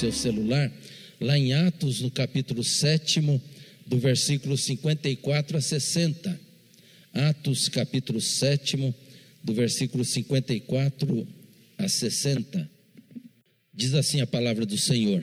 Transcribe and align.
seu 0.00 0.12
celular, 0.12 0.72
lá 1.20 1.38
em 1.38 1.52
Atos, 1.52 2.00
no 2.00 2.10
capítulo 2.10 2.64
7, 2.64 3.20
do 3.86 3.98
versículo 3.98 4.56
54 4.56 5.58
a 5.58 5.60
60. 5.60 6.40
Atos, 7.12 7.68
capítulo 7.68 8.18
7, 8.18 8.94
do 9.44 9.52
versículo 9.52 10.02
54 10.02 11.28
a 11.76 11.86
60. 11.86 12.70
Diz 13.74 13.92
assim 13.92 14.22
a 14.22 14.26
palavra 14.26 14.64
do 14.64 14.78
Senhor: 14.78 15.22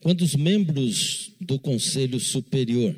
Quando 0.00 0.20
os 0.20 0.34
membros 0.34 1.32
do 1.40 1.58
conselho 1.58 2.20
superior 2.20 2.94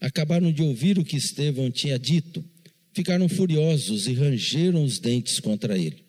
acabaram 0.00 0.52
de 0.52 0.62
ouvir 0.62 0.98
o 0.98 1.04
que 1.04 1.16
Estevão 1.16 1.70
tinha 1.70 1.96
dito, 1.96 2.44
ficaram 2.92 3.28
furiosos 3.28 4.08
e 4.08 4.12
rangeram 4.12 4.82
os 4.82 4.98
dentes 4.98 5.38
contra 5.38 5.78
ele. 5.78 6.02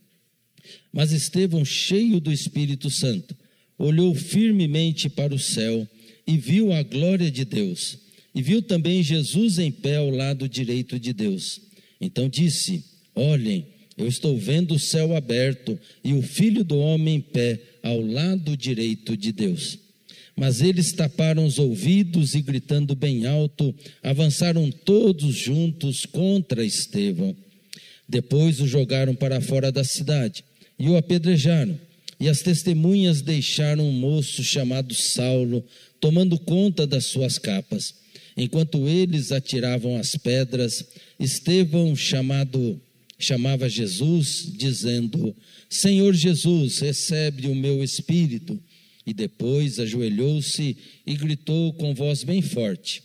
Mas 0.91 1.11
Estevão, 1.11 1.63
cheio 1.63 2.19
do 2.19 2.31
Espírito 2.31 2.89
Santo, 2.89 3.42
olhou 3.77 4.13
firmemente 4.13 5.09
para 5.09 5.33
o 5.33 5.39
céu 5.39 5.87
e 6.25 6.37
viu 6.37 6.71
a 6.71 6.83
glória 6.83 7.29
de 7.29 7.43
Deus, 7.45 7.97
e 8.33 8.41
viu 8.41 8.61
também 8.61 9.03
Jesus 9.03 9.59
em 9.59 9.71
pé 9.71 9.97
ao 9.97 10.09
lado 10.09 10.47
direito 10.47 10.99
de 10.99 11.13
Deus. 11.13 11.61
Então 11.99 12.27
disse: 12.27 12.83
Olhem, 13.13 13.67
eu 13.97 14.07
estou 14.07 14.37
vendo 14.37 14.75
o 14.75 14.79
céu 14.79 15.15
aberto 15.15 15.79
e 16.03 16.13
o 16.13 16.21
filho 16.21 16.63
do 16.63 16.77
homem 16.77 17.15
em 17.15 17.21
pé 17.21 17.59
ao 17.83 18.01
lado 18.01 18.57
direito 18.57 19.15
de 19.15 19.31
Deus. 19.31 19.77
Mas 20.35 20.61
eles 20.61 20.91
taparam 20.93 21.45
os 21.45 21.59
ouvidos 21.59 22.33
e, 22.33 22.41
gritando 22.41 22.95
bem 22.95 23.27
alto, 23.27 23.73
avançaram 24.01 24.71
todos 24.71 25.35
juntos 25.35 26.07
contra 26.07 26.65
Estevão. 26.65 27.35
Depois 28.09 28.59
o 28.59 28.67
jogaram 28.67 29.13
para 29.13 29.39
fora 29.39 29.71
da 29.71 29.83
cidade 29.83 30.43
e 30.79 30.89
o 30.89 30.97
apedrejaram. 30.97 31.79
E 32.23 32.29
as 32.29 32.41
testemunhas 32.41 33.21
deixaram 33.21 33.85
um 33.85 33.91
moço 33.91 34.45
chamado 34.45 34.95
Saulo, 34.95 35.61
tomando 35.99 36.39
conta 36.39 36.87
das 36.87 37.03
suas 37.07 37.37
capas. 37.37 37.95
Enquanto 38.37 38.87
eles 38.87 39.33
atiravam 39.33 39.97
as 39.97 40.15
pedras, 40.15 40.87
Estevão, 41.19 41.93
chamado, 41.97 42.81
chamava 43.19 43.67
Jesus, 43.67 44.49
dizendo: 44.55 45.35
Senhor 45.69 46.13
Jesus, 46.13 46.79
recebe 46.79 47.47
o 47.47 47.55
meu 47.55 47.83
espírito. 47.83 48.57
E 49.05 49.13
depois 49.13 49.77
ajoelhou-se 49.77 50.77
e 51.05 51.15
gritou 51.15 51.73
com 51.73 51.93
voz 51.93 52.23
bem 52.23 52.41
forte: 52.41 53.03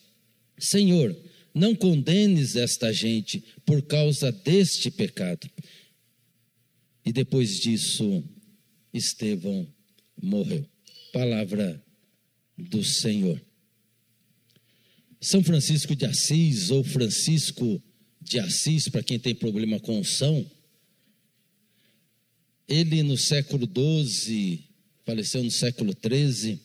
Senhor, 0.56 1.12
não 1.52 1.74
condenes 1.74 2.55
esta 2.55 2.92
gente 2.92 3.42
por 3.66 3.83
causa 3.83 4.30
deste 4.30 4.92
pecado. 4.92 5.50
E 7.05 7.11
depois 7.11 7.58
disso, 7.58 8.22
Estevão 8.98 9.66
morreu. 10.20 10.68
Palavra 11.12 11.82
do 12.56 12.84
Senhor. 12.84 13.40
São 15.20 15.42
Francisco 15.42 15.96
de 15.96 16.05
Assis, 16.05 16.70
ou 16.70 16.84
Francisco 16.84 17.82
de 18.20 18.38
Assis, 18.38 18.88
para 18.88 19.02
quem 19.02 19.18
tem 19.18 19.34
problema 19.34 19.80
com 19.80 20.05
São, 20.05 20.44
ele 22.68 23.02
no 23.02 23.16
século 23.16 23.66
XII, 23.66 24.64
faleceu 25.06 25.42
no 25.42 25.50
século 25.50 25.94
XIII, 25.94 26.60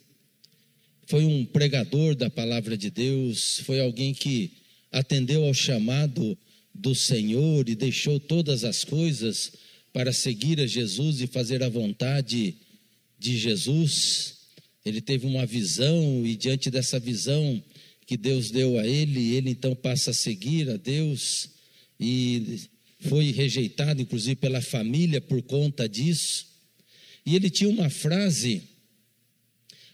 foi 1.08 1.24
um 1.26 1.46
pregador 1.46 2.16
da 2.16 2.30
palavra 2.30 2.78
de 2.78 2.90
Deus, 2.90 3.60
foi 3.60 3.80
alguém 3.80 4.14
que 4.14 4.52
atendeu 4.92 5.46
ao 5.46 5.54
chamado 5.54 6.38
do 6.74 6.94
Senhor 6.94 7.70
e 7.70 7.76
deixou 7.76 8.20
todas 8.20 8.64
as 8.64 8.84
coisas 8.84 9.54
para 9.94 10.12
seguir 10.12 10.60
a 10.60 10.66
Jesus 10.66 11.22
e 11.22 11.28
fazer 11.28 11.62
a 11.62 11.70
vontade 11.70 12.56
de 13.20 13.38
Jesus. 13.38 14.40
Ele 14.84 15.00
teve 15.00 15.28
uma 15.28 15.46
visão 15.46 16.26
e 16.26 16.36
diante 16.36 16.72
dessa 16.72 17.00
visão 17.00 17.64
que 18.06 18.18
Deus 18.18 18.52
deu 18.52 18.78
a 18.80 18.86
ele, 18.86 19.36
ele 19.36 19.52
então 19.52 19.76
passa 19.76 20.12
a 20.12 20.14
seguir 20.14 20.70
a 20.70 20.76
Deus 20.76 21.52
e 22.00 22.60
foi 23.02 23.32
rejeitado 23.32 24.02
inclusive 24.02 24.36
pela 24.36 24.62
família 24.62 25.22
por 25.22 25.42
conta 25.44 25.88
disso. 25.88 26.48
E 27.26 27.36
ele 27.36 27.50
tinha 27.50 27.70
uma 27.70 27.90
frase, 27.90 28.64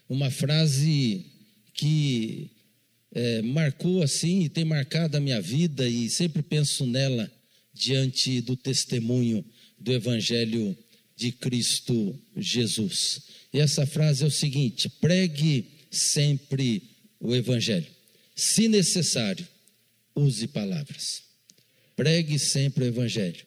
uma 0.08 0.30
frase 0.30 1.26
que 1.74 2.50
é, 3.12 3.42
marcou 3.42 4.02
assim 4.02 4.44
e 4.44 4.48
tem 4.48 4.64
marcado 4.64 5.16
a 5.16 5.20
minha 5.20 5.40
vida 5.40 5.86
e 5.86 6.08
sempre 6.08 6.42
penso 6.42 6.86
nela 6.86 7.30
diante 7.72 8.40
do 8.40 8.56
testemunho 8.56 9.44
do 9.80 9.92
Evangelho 9.92 10.76
de 11.16 11.32
Cristo 11.32 12.18
Jesus. 12.36 13.22
E 13.52 13.58
essa 13.58 13.86
frase 13.86 14.22
é 14.22 14.26
o 14.26 14.30
seguinte: 14.30 14.88
pregue 15.00 15.66
sempre 15.90 16.82
o 17.18 17.34
Evangelho. 17.34 17.86
Se 18.34 18.68
necessário, 18.68 19.46
use 20.14 20.46
palavras. 20.46 21.22
Pregue 21.96 22.38
sempre 22.38 22.84
o 22.84 22.86
Evangelho. 22.86 23.44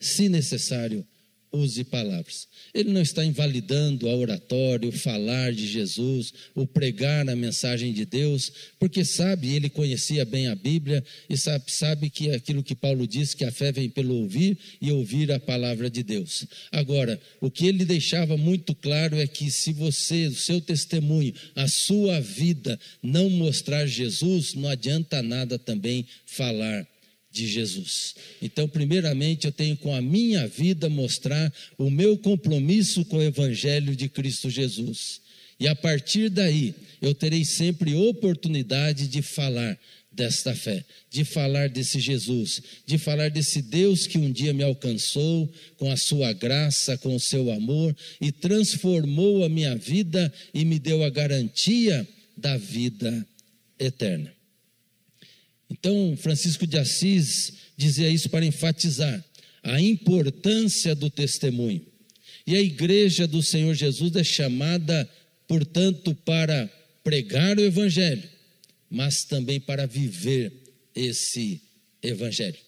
Se 0.00 0.28
necessário, 0.28 1.06
use 1.52 1.84
palavras. 1.84 2.48
Ele 2.72 2.90
não 2.90 3.02
está 3.02 3.24
invalidando 3.24 4.08
a 4.08 4.16
oratória, 4.16 4.88
o 4.88 4.92
falar 4.92 5.52
de 5.52 5.66
Jesus, 5.66 6.32
o 6.54 6.66
pregar 6.66 7.28
a 7.28 7.36
mensagem 7.36 7.92
de 7.92 8.06
Deus, 8.06 8.50
porque 8.78 9.04
sabe, 9.04 9.54
ele 9.54 9.68
conhecia 9.68 10.24
bem 10.24 10.48
a 10.48 10.54
Bíblia 10.54 11.04
e 11.28 11.36
sabe, 11.36 11.70
sabe 11.70 12.08
que 12.08 12.30
aquilo 12.30 12.62
que 12.62 12.74
Paulo 12.74 13.06
diz, 13.06 13.34
que 13.34 13.44
a 13.44 13.52
fé 13.52 13.70
vem 13.70 13.90
pelo 13.90 14.14
ouvir 14.14 14.56
e 14.80 14.90
ouvir 14.90 15.30
a 15.30 15.38
palavra 15.38 15.90
de 15.90 16.02
Deus. 16.02 16.46
Agora, 16.70 17.20
o 17.40 17.50
que 17.50 17.66
ele 17.66 17.84
deixava 17.84 18.36
muito 18.36 18.74
claro 18.74 19.16
é 19.16 19.26
que 19.26 19.50
se 19.50 19.72
você, 19.72 20.26
o 20.26 20.34
seu 20.34 20.60
testemunho, 20.60 21.34
a 21.54 21.68
sua 21.68 22.20
vida 22.20 22.78
não 23.02 23.28
mostrar 23.28 23.86
Jesus, 23.86 24.54
não 24.54 24.68
adianta 24.68 25.22
nada 25.22 25.58
também 25.58 26.06
falar 26.24 26.86
de 27.32 27.46
Jesus. 27.46 28.14
Então, 28.40 28.68
primeiramente, 28.68 29.46
eu 29.46 29.52
tenho 29.52 29.76
com 29.76 29.94
a 29.94 30.02
minha 30.02 30.46
vida 30.46 30.88
mostrar 30.88 31.52
o 31.78 31.90
meu 31.90 32.18
compromisso 32.18 33.04
com 33.06 33.16
o 33.16 33.22
Evangelho 33.22 33.96
de 33.96 34.08
Cristo 34.08 34.50
Jesus. 34.50 35.22
E 35.58 35.66
a 35.66 35.74
partir 35.74 36.28
daí, 36.28 36.74
eu 37.00 37.14
terei 37.14 37.44
sempre 37.44 37.94
oportunidade 37.94 39.08
de 39.08 39.22
falar 39.22 39.78
desta 40.10 40.54
fé, 40.54 40.84
de 41.10 41.24
falar 41.24 41.70
desse 41.70 41.98
Jesus, 41.98 42.60
de 42.84 42.98
falar 42.98 43.30
desse 43.30 43.62
Deus 43.62 44.06
que 44.06 44.18
um 44.18 44.30
dia 44.30 44.52
me 44.52 44.62
alcançou 44.62 45.50
com 45.78 45.90
a 45.90 45.96
sua 45.96 46.32
graça, 46.34 46.98
com 46.98 47.14
o 47.14 47.20
seu 47.20 47.50
amor 47.50 47.96
e 48.20 48.30
transformou 48.30 49.42
a 49.42 49.48
minha 49.48 49.74
vida 49.74 50.30
e 50.52 50.64
me 50.64 50.78
deu 50.78 51.02
a 51.02 51.08
garantia 51.08 52.06
da 52.36 52.58
vida 52.58 53.26
eterna. 53.78 54.41
Então, 55.72 56.14
Francisco 56.18 56.66
de 56.66 56.76
Assis 56.76 57.54
dizia 57.76 58.08
isso 58.08 58.28
para 58.28 58.44
enfatizar 58.44 59.24
a 59.62 59.80
importância 59.80 60.94
do 60.94 61.08
testemunho. 61.08 61.84
E 62.46 62.54
a 62.54 62.60
igreja 62.60 63.26
do 63.26 63.42
Senhor 63.42 63.74
Jesus 63.74 64.14
é 64.16 64.24
chamada, 64.24 65.08
portanto, 65.48 66.14
para 66.14 66.70
pregar 67.02 67.58
o 67.58 67.62
Evangelho, 67.62 68.28
mas 68.90 69.24
também 69.24 69.58
para 69.58 69.86
viver 69.86 70.52
esse 70.94 71.62
Evangelho. 72.02 72.58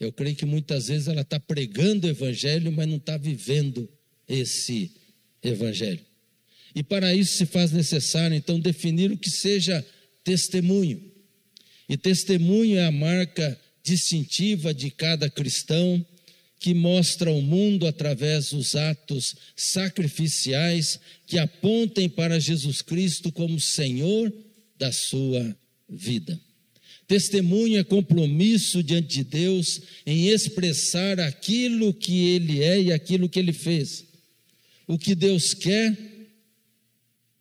Eu 0.00 0.10
creio 0.10 0.34
que 0.34 0.46
muitas 0.46 0.88
vezes 0.88 1.06
ela 1.06 1.20
está 1.20 1.38
pregando 1.38 2.06
o 2.06 2.10
Evangelho, 2.10 2.72
mas 2.72 2.88
não 2.88 2.96
está 2.96 3.16
vivendo 3.16 3.88
esse 4.26 4.90
Evangelho. 5.42 6.00
E 6.74 6.82
para 6.82 7.14
isso 7.14 7.36
se 7.36 7.46
faz 7.46 7.70
necessário, 7.70 8.34
então, 8.34 8.58
definir 8.58 9.12
o 9.12 9.18
que 9.18 9.30
seja 9.30 9.84
testemunho. 10.24 11.09
E 11.90 11.96
testemunho 11.96 12.78
é 12.78 12.84
a 12.84 12.92
marca 12.92 13.60
distintiva 13.82 14.72
de 14.72 14.92
cada 14.92 15.28
cristão 15.28 16.06
que 16.60 16.72
mostra 16.72 17.30
ao 17.30 17.42
mundo 17.42 17.84
através 17.84 18.50
dos 18.50 18.76
atos 18.76 19.34
sacrificiais 19.56 21.00
que 21.26 21.36
apontem 21.36 22.08
para 22.08 22.38
Jesus 22.38 22.80
Cristo 22.80 23.32
como 23.32 23.58
Senhor 23.58 24.32
da 24.78 24.92
sua 24.92 25.56
vida. 25.88 26.40
Testemunho 27.08 27.80
é 27.80 27.82
compromisso 27.82 28.84
diante 28.84 29.08
de 29.08 29.24
Deus 29.24 29.80
em 30.06 30.28
expressar 30.28 31.18
aquilo 31.18 31.92
que 31.92 32.28
Ele 32.28 32.62
é 32.62 32.82
e 32.82 32.92
aquilo 32.92 33.28
que 33.28 33.40
Ele 33.40 33.52
fez. 33.52 34.04
O 34.86 34.96
que 34.96 35.16
Deus 35.16 35.54
quer 35.54 35.98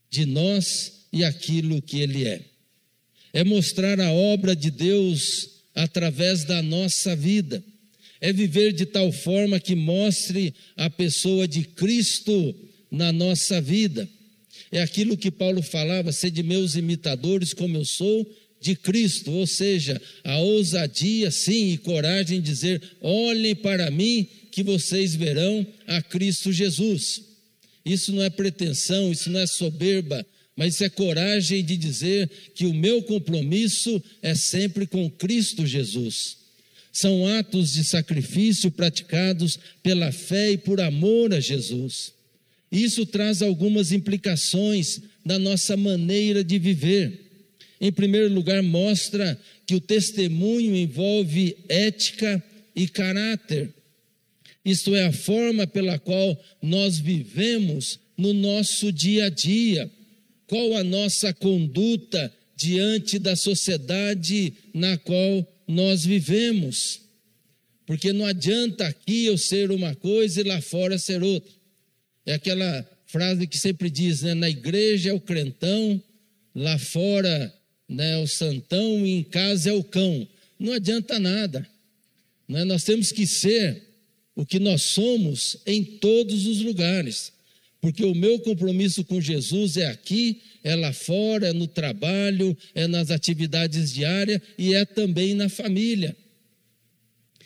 de 0.10 0.26
nós 0.26 1.06
e 1.14 1.24
aquilo 1.24 1.80
que 1.84 2.00
Ele 2.00 2.26
é 2.26 2.49
é 3.34 3.44
mostrar 3.44 4.00
a 4.00 4.12
obra 4.12 4.56
de 4.56 4.72
Deus 4.72 5.50
através 5.76 6.44
da 6.44 6.62
nossa 6.62 7.16
vida, 7.16 7.64
é 8.22 8.34
viver 8.34 8.74
de 8.74 8.86
tal 8.86 9.12
forma 9.12 9.60
que 9.60 9.76
mostre 9.76 10.54
a 10.76 10.90
pessoa 10.90 11.48
de 11.48 11.64
Cristo 11.64 12.56
na 12.92 13.12
nossa 13.12 13.62
vida. 13.62 14.08
É 14.72 14.82
aquilo 14.82 15.18
que 15.18 15.32
Paulo 15.32 15.62
falava: 15.62 16.12
ser 16.12 16.32
de 16.32 16.44
meus 16.44 16.76
imitadores, 16.76 17.54
como 17.54 17.78
eu 17.78 17.86
sou 17.86 18.30
de 18.62 18.76
Cristo, 18.76 19.32
ou 19.32 19.48
seja, 19.48 20.02
a 20.24 20.38
ousadia, 20.40 21.32
sim, 21.32 21.72
e 21.72 21.78
coragem 21.78 22.42
de 22.42 22.50
dizer: 22.50 22.82
olhem 23.02 23.56
para 23.56 23.90
mim, 23.90 24.28
que 24.52 24.64
vocês 24.64 25.16
verão 25.16 25.66
a 25.88 26.02
Cristo 26.02 26.52
Jesus. 26.52 27.22
Isso 27.86 28.12
não 28.12 28.22
é 28.22 28.30
pretensão, 28.30 29.12
isso 29.12 29.30
não 29.30 29.40
é 29.40 29.48
soberba, 29.48 30.26
mas 30.60 30.74
isso 30.74 30.84
é 30.84 30.90
coragem 30.90 31.64
de 31.64 31.78
dizer 31.78 32.30
que 32.54 32.66
o 32.66 32.74
meu 32.74 33.02
compromisso 33.02 34.04
é 34.22 34.36
sempre 34.36 34.86
com 34.86 35.10
Cristo 35.10 35.66
Jesus. 35.66 36.36
São 36.92 37.26
atos 37.26 37.72
de 37.72 37.86
sacrifício 37.86 38.70
praticados 38.70 39.58
pela 39.82 40.12
fé 40.12 40.52
e 40.52 40.58
por 40.58 40.82
amor 40.82 41.34
a 41.34 41.40
Jesus. 41.40 42.12
Isso 42.70 43.06
traz 43.06 43.42
algumas 43.42 43.94
implicações 43.94 45.00
na 45.24 45.40
nossa 45.40 45.78
maneira 45.78 46.44
de 46.44 46.60
viver. 46.60 47.22
Em 47.80 47.90
primeiro 47.90 48.28
lugar, 48.28 48.62
mostra 48.62 49.40
que 49.66 49.76
o 49.76 49.80
testemunho 49.80 50.76
envolve 50.76 51.56
ética 51.70 52.44
e 52.76 52.86
caráter. 52.86 53.74
Isto 54.66 54.94
é, 54.94 55.06
a 55.06 55.14
forma 55.14 55.66
pela 55.66 55.98
qual 55.98 56.38
nós 56.62 57.00
vivemos 57.00 57.98
no 58.18 58.34
nosso 58.34 58.92
dia 58.92 59.28
a 59.28 59.30
dia. 59.30 59.90
Qual 60.50 60.76
a 60.76 60.84
nossa 60.84 61.34
conduta 61.34 62.34
diante 62.60 63.18
da 63.18 63.38
sociedade 63.38 64.54
na 64.74 64.98
qual 64.98 65.48
nós 65.66 66.04
vivemos. 66.04 67.00
Porque 67.86 68.12
não 68.12 68.26
adianta 68.26 68.86
aqui 68.86 69.26
eu 69.26 69.38
ser 69.38 69.72
uma 69.72 69.96
coisa 69.96 70.42
e 70.42 70.44
lá 70.44 70.60
fora 70.60 70.98
ser 70.98 71.24
outra. 71.24 71.52
É 72.26 72.34
aquela 72.34 72.86
frase 73.06 73.48
que 73.48 73.58
sempre 73.58 73.90
diz, 73.90 74.24
né? 74.24 74.34
Na 74.34 74.50
igreja 74.50 75.12
é 75.12 75.14
o 75.14 75.22
crentão, 75.22 76.04
lá 76.54 76.78
fora 76.78 77.54
né, 77.88 78.14
é 78.14 78.18
o 78.18 78.28
santão 78.28 79.06
e 79.06 79.12
em 79.12 79.24
casa 79.24 79.70
é 79.70 79.74
o 79.74 79.84
cão. 79.84 80.28
Não 80.60 80.74
adianta 80.74 81.18
nada. 81.18 81.66
Né? 82.48 82.66
Nós 82.66 82.84
temos 82.84 83.12
que 83.12 83.26
ser 83.26 83.82
o 84.36 84.46
que 84.46 84.60
nós 84.60 84.82
somos 84.82 85.58
em 85.66 85.84
todos 85.84 86.46
os 86.46 86.62
lugares. 86.62 87.32
Porque 87.82 88.04
o 88.04 88.14
meu 88.14 88.38
compromisso 88.40 89.06
com 89.06 89.22
Jesus 89.22 89.78
é 89.78 89.86
aqui, 89.88 90.42
é 90.64 90.76
lá 90.76 90.92
fora, 90.92 91.48
é 91.48 91.54
no 91.54 91.68
trabalho, 91.68 92.58
é 92.76 92.88
nas 92.88 93.10
atividades 93.10 93.94
diárias 93.94 94.42
e 94.58 94.74
é 94.74 94.84
também 94.84 95.34
na 95.34 95.48
família. 95.48 96.14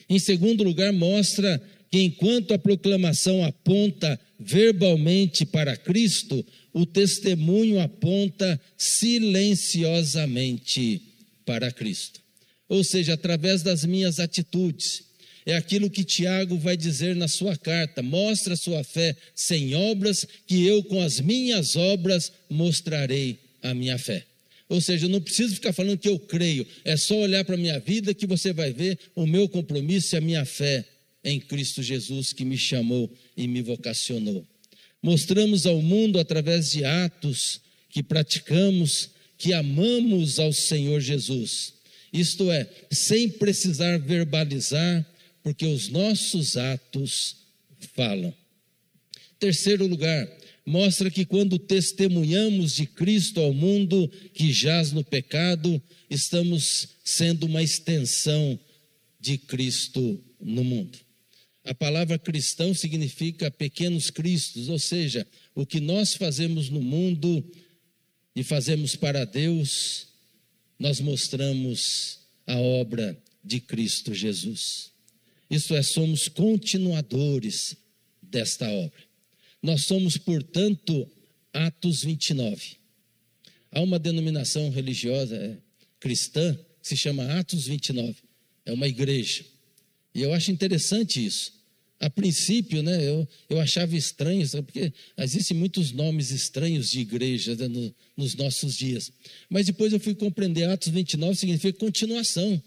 Em 0.10 0.18
segundo 0.18 0.64
lugar, 0.64 0.92
mostra 0.92 1.62
que 1.92 2.02
enquanto 2.02 2.52
a 2.54 2.58
proclamação 2.58 3.44
aponta 3.44 4.20
verbalmente 4.40 5.46
para 5.46 5.78
Cristo, 5.78 6.44
o 6.74 6.88
testemunho 6.88 7.80
aponta 7.80 8.60
silenciosamente 8.76 11.00
para 11.46 11.72
Cristo. 11.72 12.20
Ou 12.68 12.84
seja, 12.84 13.14
através 13.14 13.62
das 13.62 13.86
minhas 13.86 14.20
atitudes. 14.20 15.13
É 15.46 15.56
aquilo 15.56 15.90
que 15.90 16.04
Tiago 16.04 16.58
vai 16.58 16.78
dizer 16.78 17.16
na 17.16 17.28
sua 17.28 17.58
carta: 17.58 18.02
mostra 18.02 18.56
sua 18.56 18.84
fé 18.84 19.16
sem 19.36 19.76
obras, 19.76 20.26
que 20.48 20.66
eu 20.66 20.84
com 20.84 21.02
as 21.02 21.20
minhas 21.20 21.76
obras 21.76 22.32
mostrarei 22.50 23.40
a 23.62 23.74
minha 23.74 23.98
fé. 23.98 24.26
Ou 24.70 24.82
seja, 24.82 25.06
eu 25.06 25.10
não 25.10 25.22
preciso 25.22 25.56
ficar 25.56 25.74
falando 25.74 26.00
que 26.00 26.10
eu 26.10 26.18
creio, 26.18 26.66
é 26.84 26.98
só 26.98 27.16
olhar 27.16 27.44
para 27.46 27.56
a 27.56 27.58
minha 27.58 27.80
vida 27.80 28.14
que 28.14 28.26
você 28.26 28.54
vai 28.54 28.72
ver 28.72 28.98
o 29.16 29.28
meu 29.28 29.48
compromisso 29.48 30.16
e 30.16 30.18
a 30.18 30.22
minha 30.22 30.46
fé 30.46 30.86
em 31.24 31.40
Cristo 31.40 31.84
Jesus 31.84 32.34
que 32.34 32.44
me 32.44 32.58
chamou 32.58 33.12
e 33.36 33.48
me 33.48 33.62
vocacionou. 33.62 34.46
Mostramos 35.02 35.66
ao 35.66 35.82
mundo 35.82 36.20
através 36.20 36.72
de 36.72 36.86
atos 36.86 37.62
que 37.90 38.02
praticamos 38.02 39.10
que 39.38 39.54
amamos 39.54 40.40
ao 40.40 40.54
Senhor 40.54 41.02
Jesus. 41.02 41.74
Isto 42.12 42.52
é, 42.52 42.68
sem 42.92 43.28
precisar 43.28 44.00
verbalizar, 44.00 45.06
porque 45.44 45.66
os 45.66 45.90
nossos 45.90 46.56
atos 46.56 47.36
falam. 47.94 48.34
Terceiro 49.38 49.86
lugar, 49.86 50.26
mostra 50.66 51.12
que 51.12 51.26
quando 51.26 51.60
testemunhamos 51.60 52.76
de 52.76 52.86
Cristo 52.88 53.42
ao 53.42 53.54
mundo 53.54 54.10
que 54.34 54.54
jaz 54.54 54.94
no 54.94 55.04
pecado, 55.04 55.82
estamos 56.10 56.88
sendo 57.04 57.46
uma 57.46 57.62
extensão 57.62 58.58
de 59.20 59.38
Cristo 59.38 60.24
no 60.40 60.64
mundo. 60.64 60.98
A 61.66 61.74
palavra 61.74 62.18
cristão 62.18 62.74
significa 62.74 63.52
pequenos 63.52 64.10
cristos, 64.10 64.70
ou 64.70 64.80
seja, 64.80 65.28
o 65.54 65.66
que 65.66 65.80
nós 65.80 66.14
fazemos 66.14 66.70
no 66.70 66.82
mundo 66.82 67.44
e 68.36 68.44
fazemos 68.44 68.96
para 68.96 69.26
Deus, 69.26 70.08
nós 70.80 71.00
mostramos 71.00 72.20
a 72.48 72.58
obra 72.58 73.18
de 73.44 73.60
Cristo 73.60 74.14
Jesus. 74.14 74.93
Isto 75.54 75.76
é, 75.76 75.84
somos 75.84 76.28
continuadores 76.28 77.78
desta 78.20 78.68
obra. 78.68 79.04
Nós 79.62 79.84
somos, 79.84 80.18
portanto, 80.18 81.08
Atos 81.54 82.04
29. 82.04 82.78
Há 83.72 83.80
uma 83.80 84.00
denominação 84.00 84.72
religiosa 84.72 85.36
é, 85.36 85.58
cristã 86.00 86.58
que 86.82 86.88
se 86.88 86.98
chama 86.98 87.40
Atos 87.40 87.68
29. 87.68 88.16
É 88.66 88.74
uma 88.74 88.88
igreja. 88.88 89.46
E 90.16 90.24
eu 90.24 90.34
acho 90.34 90.50
interessante 90.50 91.24
isso. 91.24 91.54
A 92.00 92.10
princípio, 92.10 92.82
né, 92.82 93.08
eu, 93.08 93.28
eu 93.48 93.62
achava 93.62 93.96
estranho, 93.96 94.50
porque 94.64 94.92
existem 95.20 95.56
muitos 95.56 95.92
nomes 95.92 96.32
estranhos 96.32 96.90
de 96.90 97.00
igreja 97.00 97.56
né, 97.56 97.68
no, 97.68 97.94
nos 98.18 98.34
nossos 98.34 98.76
dias. 98.76 99.12
Mas 99.48 99.68
depois 99.68 99.94
eu 99.94 100.00
fui 100.00 100.16
compreender 100.16 100.64
Atos 100.64 100.90
29 100.90 101.36
significa 101.36 101.78
continuação. 101.78 102.60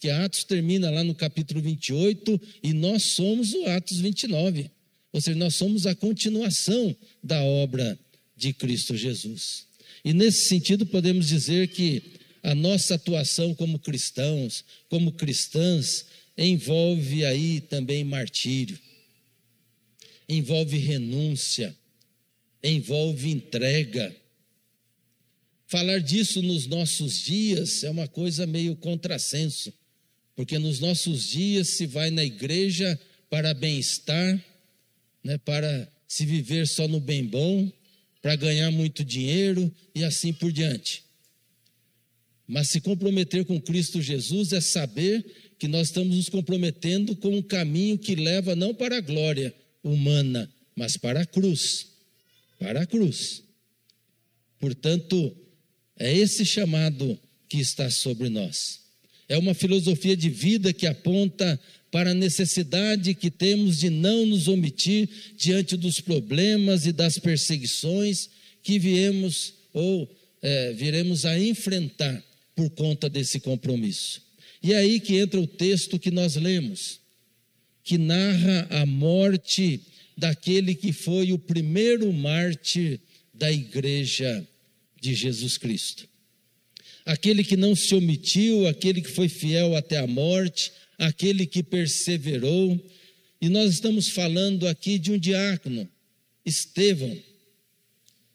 Porque 0.00 0.08
Atos 0.08 0.44
termina 0.44 0.90
lá 0.90 1.04
no 1.04 1.14
capítulo 1.14 1.60
28 1.60 2.40
e 2.62 2.72
nós 2.72 3.02
somos 3.02 3.52
o 3.52 3.66
Atos 3.66 4.00
29. 4.00 4.70
Ou 5.12 5.20
seja, 5.20 5.36
nós 5.36 5.54
somos 5.54 5.86
a 5.86 5.94
continuação 5.94 6.96
da 7.22 7.42
obra 7.42 7.98
de 8.34 8.54
Cristo 8.54 8.96
Jesus. 8.96 9.66
E 10.02 10.14
nesse 10.14 10.48
sentido, 10.48 10.86
podemos 10.86 11.28
dizer 11.28 11.68
que 11.68 12.02
a 12.42 12.54
nossa 12.54 12.94
atuação 12.94 13.54
como 13.54 13.78
cristãos, 13.78 14.64
como 14.88 15.12
cristãs, 15.12 16.06
envolve 16.34 17.22
aí 17.26 17.60
também 17.60 18.02
martírio, 18.02 18.78
envolve 20.26 20.78
renúncia, 20.78 21.76
envolve 22.64 23.28
entrega. 23.28 24.16
Falar 25.66 26.00
disso 26.00 26.40
nos 26.40 26.66
nossos 26.66 27.20
dias 27.20 27.84
é 27.84 27.90
uma 27.90 28.08
coisa 28.08 28.46
meio 28.46 28.74
contrassenso, 28.76 29.70
porque 30.34 30.58
nos 30.58 30.80
nossos 30.80 31.28
dias 31.28 31.68
se 31.70 31.86
vai 31.86 32.10
na 32.10 32.24
igreja 32.24 32.98
para 33.28 33.54
bem-estar, 33.54 34.44
né, 35.22 35.38
para 35.38 35.90
se 36.08 36.26
viver 36.26 36.66
só 36.66 36.88
no 36.88 36.98
bem 36.98 37.24
bom, 37.24 37.70
para 38.20 38.36
ganhar 38.36 38.70
muito 38.70 39.04
dinheiro 39.04 39.72
e 39.94 40.02
assim 40.04 40.32
por 40.32 40.52
diante. 40.52 41.04
Mas 42.46 42.68
se 42.68 42.80
comprometer 42.80 43.44
com 43.44 43.60
Cristo 43.60 44.02
Jesus 44.02 44.52
é 44.52 44.60
saber 44.60 45.54
que 45.58 45.68
nós 45.68 45.88
estamos 45.88 46.16
nos 46.16 46.28
comprometendo 46.28 47.14
com 47.14 47.36
um 47.36 47.42
caminho 47.42 47.96
que 47.96 48.16
leva 48.16 48.56
não 48.56 48.74
para 48.74 48.96
a 48.96 49.00
glória 49.00 49.54
humana, 49.84 50.52
mas 50.74 50.96
para 50.96 51.20
a 51.20 51.26
cruz. 51.26 51.86
Para 52.58 52.82
a 52.82 52.86
cruz. 52.86 53.44
Portanto, 54.58 55.36
é 55.96 56.12
esse 56.12 56.44
chamado 56.44 57.18
que 57.48 57.58
está 57.58 57.88
sobre 57.88 58.28
nós. 58.28 58.80
É 59.30 59.38
uma 59.38 59.54
filosofia 59.54 60.16
de 60.16 60.28
vida 60.28 60.72
que 60.72 60.88
aponta 60.88 61.58
para 61.88 62.10
a 62.10 62.14
necessidade 62.14 63.14
que 63.14 63.30
temos 63.30 63.78
de 63.78 63.88
não 63.88 64.26
nos 64.26 64.48
omitir 64.48 65.08
diante 65.36 65.76
dos 65.76 66.00
problemas 66.00 66.84
e 66.84 66.90
das 66.90 67.16
perseguições 67.16 68.28
que 68.60 68.76
viemos 68.76 69.54
ou 69.72 70.10
é, 70.42 70.72
viremos 70.72 71.24
a 71.24 71.38
enfrentar 71.38 72.20
por 72.56 72.70
conta 72.70 73.08
desse 73.08 73.38
compromisso. 73.38 74.20
E 74.60 74.72
é 74.72 74.78
aí 74.78 74.98
que 74.98 75.18
entra 75.18 75.40
o 75.40 75.46
texto 75.46 75.96
que 75.96 76.10
nós 76.10 76.34
lemos, 76.34 76.98
que 77.84 77.96
narra 77.96 78.66
a 78.68 78.84
morte 78.84 79.80
daquele 80.18 80.74
que 80.74 80.92
foi 80.92 81.32
o 81.32 81.38
primeiro 81.38 82.12
mártir 82.12 82.98
da 83.32 83.50
igreja 83.50 84.44
de 85.00 85.14
Jesus 85.14 85.56
Cristo. 85.56 86.10
Aquele 87.10 87.42
que 87.42 87.56
não 87.56 87.74
se 87.74 87.92
omitiu, 87.92 88.68
aquele 88.68 89.02
que 89.02 89.10
foi 89.10 89.28
fiel 89.28 89.74
até 89.74 89.96
a 89.96 90.06
morte, 90.06 90.70
aquele 90.96 91.44
que 91.44 91.60
perseverou. 91.60 92.80
E 93.40 93.48
nós 93.48 93.72
estamos 93.72 94.10
falando 94.10 94.68
aqui 94.68 94.96
de 94.96 95.10
um 95.10 95.18
diácono, 95.18 95.88
Estevão. 96.46 97.20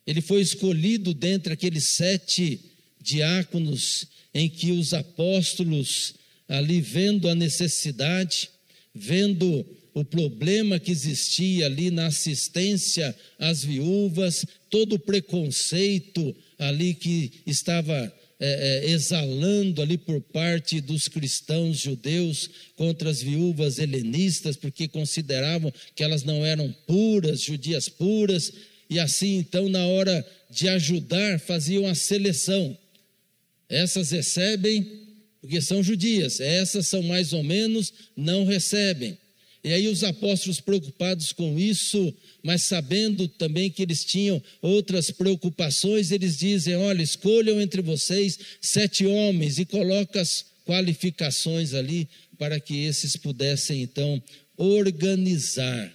Ele 0.06 0.20
foi 0.20 0.42
escolhido 0.42 1.14
dentre 1.14 1.54
aqueles 1.54 1.94
sete 1.94 2.60
diáconos 3.00 4.08
em 4.34 4.46
que 4.46 4.72
os 4.72 4.92
apóstolos, 4.92 6.12
ali 6.46 6.82
vendo 6.82 7.30
a 7.30 7.34
necessidade, 7.34 8.50
vendo 8.94 9.64
o 9.94 10.04
problema 10.04 10.78
que 10.78 10.90
existia 10.90 11.64
ali 11.64 11.90
na 11.90 12.08
assistência 12.08 13.16
às 13.38 13.64
viúvas, 13.64 14.44
todo 14.68 14.96
o 14.96 14.98
preconceito 14.98 16.36
ali 16.58 16.92
que 16.92 17.32
estava 17.46 18.12
é, 18.38 18.84
é, 18.84 18.90
exalando 18.90 19.80
ali 19.80 19.96
por 19.96 20.20
parte 20.20 20.80
dos 20.80 21.08
cristãos 21.08 21.78
judeus 21.78 22.50
contra 22.76 23.08
as 23.08 23.22
viúvas 23.22 23.78
helenistas, 23.78 24.56
porque 24.56 24.86
consideravam 24.88 25.72
que 25.94 26.04
elas 26.04 26.22
não 26.22 26.44
eram 26.44 26.70
puras, 26.86 27.40
judias 27.42 27.88
puras, 27.88 28.52
e 28.88 28.98
assim 28.98 29.36
então, 29.38 29.68
na 29.68 29.86
hora 29.86 30.24
de 30.50 30.68
ajudar, 30.68 31.40
faziam 31.40 31.86
a 31.86 31.94
seleção. 31.94 32.76
Essas 33.68 34.10
recebem 34.10 35.06
porque 35.46 35.62
são 35.62 35.80
judias, 35.80 36.40
essas 36.40 36.88
são 36.88 37.04
mais 37.04 37.32
ou 37.32 37.44
menos, 37.44 37.92
não 38.16 38.44
recebem. 38.44 39.16
E 39.66 39.72
aí 39.72 39.88
os 39.88 40.04
apóstolos 40.04 40.60
preocupados 40.60 41.32
com 41.32 41.58
isso, 41.58 42.14
mas 42.40 42.62
sabendo 42.62 43.26
também 43.26 43.68
que 43.68 43.82
eles 43.82 44.04
tinham 44.04 44.40
outras 44.62 45.10
preocupações, 45.10 46.12
eles 46.12 46.38
dizem: 46.38 46.76
olha, 46.76 47.02
escolham 47.02 47.60
entre 47.60 47.82
vocês 47.82 48.38
sete 48.60 49.04
homens 49.04 49.58
e 49.58 49.64
colocam 49.64 50.22
as 50.22 50.46
qualificações 50.64 51.74
ali 51.74 52.08
para 52.38 52.60
que 52.60 52.84
esses 52.84 53.16
pudessem 53.16 53.82
então 53.82 54.22
organizar. 54.56 55.92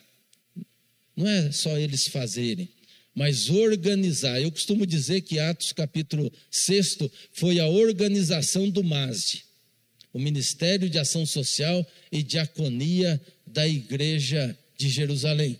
Não 1.15 1.25
é 1.25 1.49
só 1.53 1.77
eles 1.77 2.09
fazerem, 2.09 2.67
mas 3.15 3.49
organizar. 3.49 4.41
Eu 4.41 4.51
costumo 4.51 4.85
dizer 4.85 5.21
que 5.21 5.39
Atos 5.39 5.71
capítulo 5.71 6.29
6 6.49 6.97
foi 7.31 7.57
a 7.61 7.69
organização 7.69 8.69
do 8.69 8.83
MASD, 8.83 9.45
o 10.11 10.19
Ministério 10.19 10.89
de 10.89 10.99
Ação 10.99 11.25
Social 11.25 11.89
e 12.11 12.21
Diaconia 12.21 13.21
da 13.51 13.67
igreja 13.67 14.57
de 14.77 14.89
Jerusalém. 14.89 15.59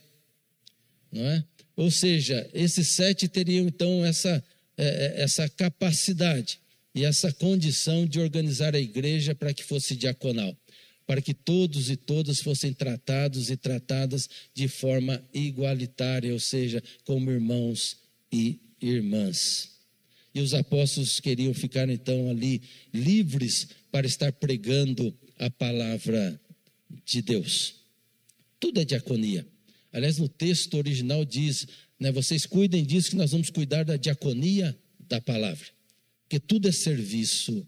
Não 1.11 1.25
é? 1.25 1.43
Ou 1.75 1.89
seja, 1.89 2.49
esses 2.53 2.89
sete 2.89 3.27
teriam 3.27 3.67
então 3.67 4.05
essa, 4.05 4.43
é, 4.77 4.85
é, 4.85 5.21
essa 5.23 5.47
capacidade 5.49 6.59
e 6.93 7.03
essa 7.03 7.31
condição 7.31 8.05
de 8.05 8.19
organizar 8.19 8.75
a 8.75 8.79
igreja 8.79 9.33
para 9.33 9.53
que 9.53 9.63
fosse 9.63 9.95
diaconal, 9.95 10.55
para 11.07 11.21
que 11.21 11.33
todos 11.33 11.89
e 11.89 11.95
todas 11.95 12.39
fossem 12.39 12.73
tratados 12.73 13.49
e 13.49 13.57
tratadas 13.57 14.29
de 14.53 14.67
forma 14.67 15.23
igualitária, 15.33 16.33
ou 16.33 16.39
seja, 16.39 16.83
como 17.03 17.31
irmãos 17.31 17.97
e 18.31 18.59
irmãs. 18.81 19.71
E 20.33 20.39
os 20.39 20.53
apóstolos 20.53 21.19
queriam 21.19 21.53
ficar 21.53 21.89
então 21.89 22.29
ali 22.29 22.61
livres 22.93 23.67
para 23.91 24.07
estar 24.07 24.31
pregando 24.31 25.13
a 25.37 25.49
palavra 25.49 26.39
de 27.05 27.21
Deus. 27.21 27.80
Tudo 28.61 28.79
é 28.79 28.85
diaconia. 28.85 29.45
Aliás, 29.91 30.19
no 30.19 30.29
texto 30.29 30.75
original 30.75 31.25
diz: 31.25 31.67
né, 31.99 32.11
vocês 32.11 32.45
cuidem 32.45 32.85
disso, 32.85 33.09
que 33.09 33.15
nós 33.17 33.31
vamos 33.31 33.49
cuidar 33.49 33.83
da 33.83 33.97
diaconia 33.97 34.77
da 34.99 35.19
palavra. 35.19 35.65
Porque 36.23 36.39
tudo 36.39 36.69
é 36.69 36.71
serviço 36.71 37.67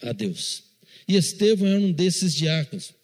a 0.00 0.12
Deus. 0.12 0.64
E 1.06 1.14
Estevão 1.14 1.68
era 1.68 1.78
um 1.78 1.92
desses 1.92 2.34
diáconos. 2.34 2.94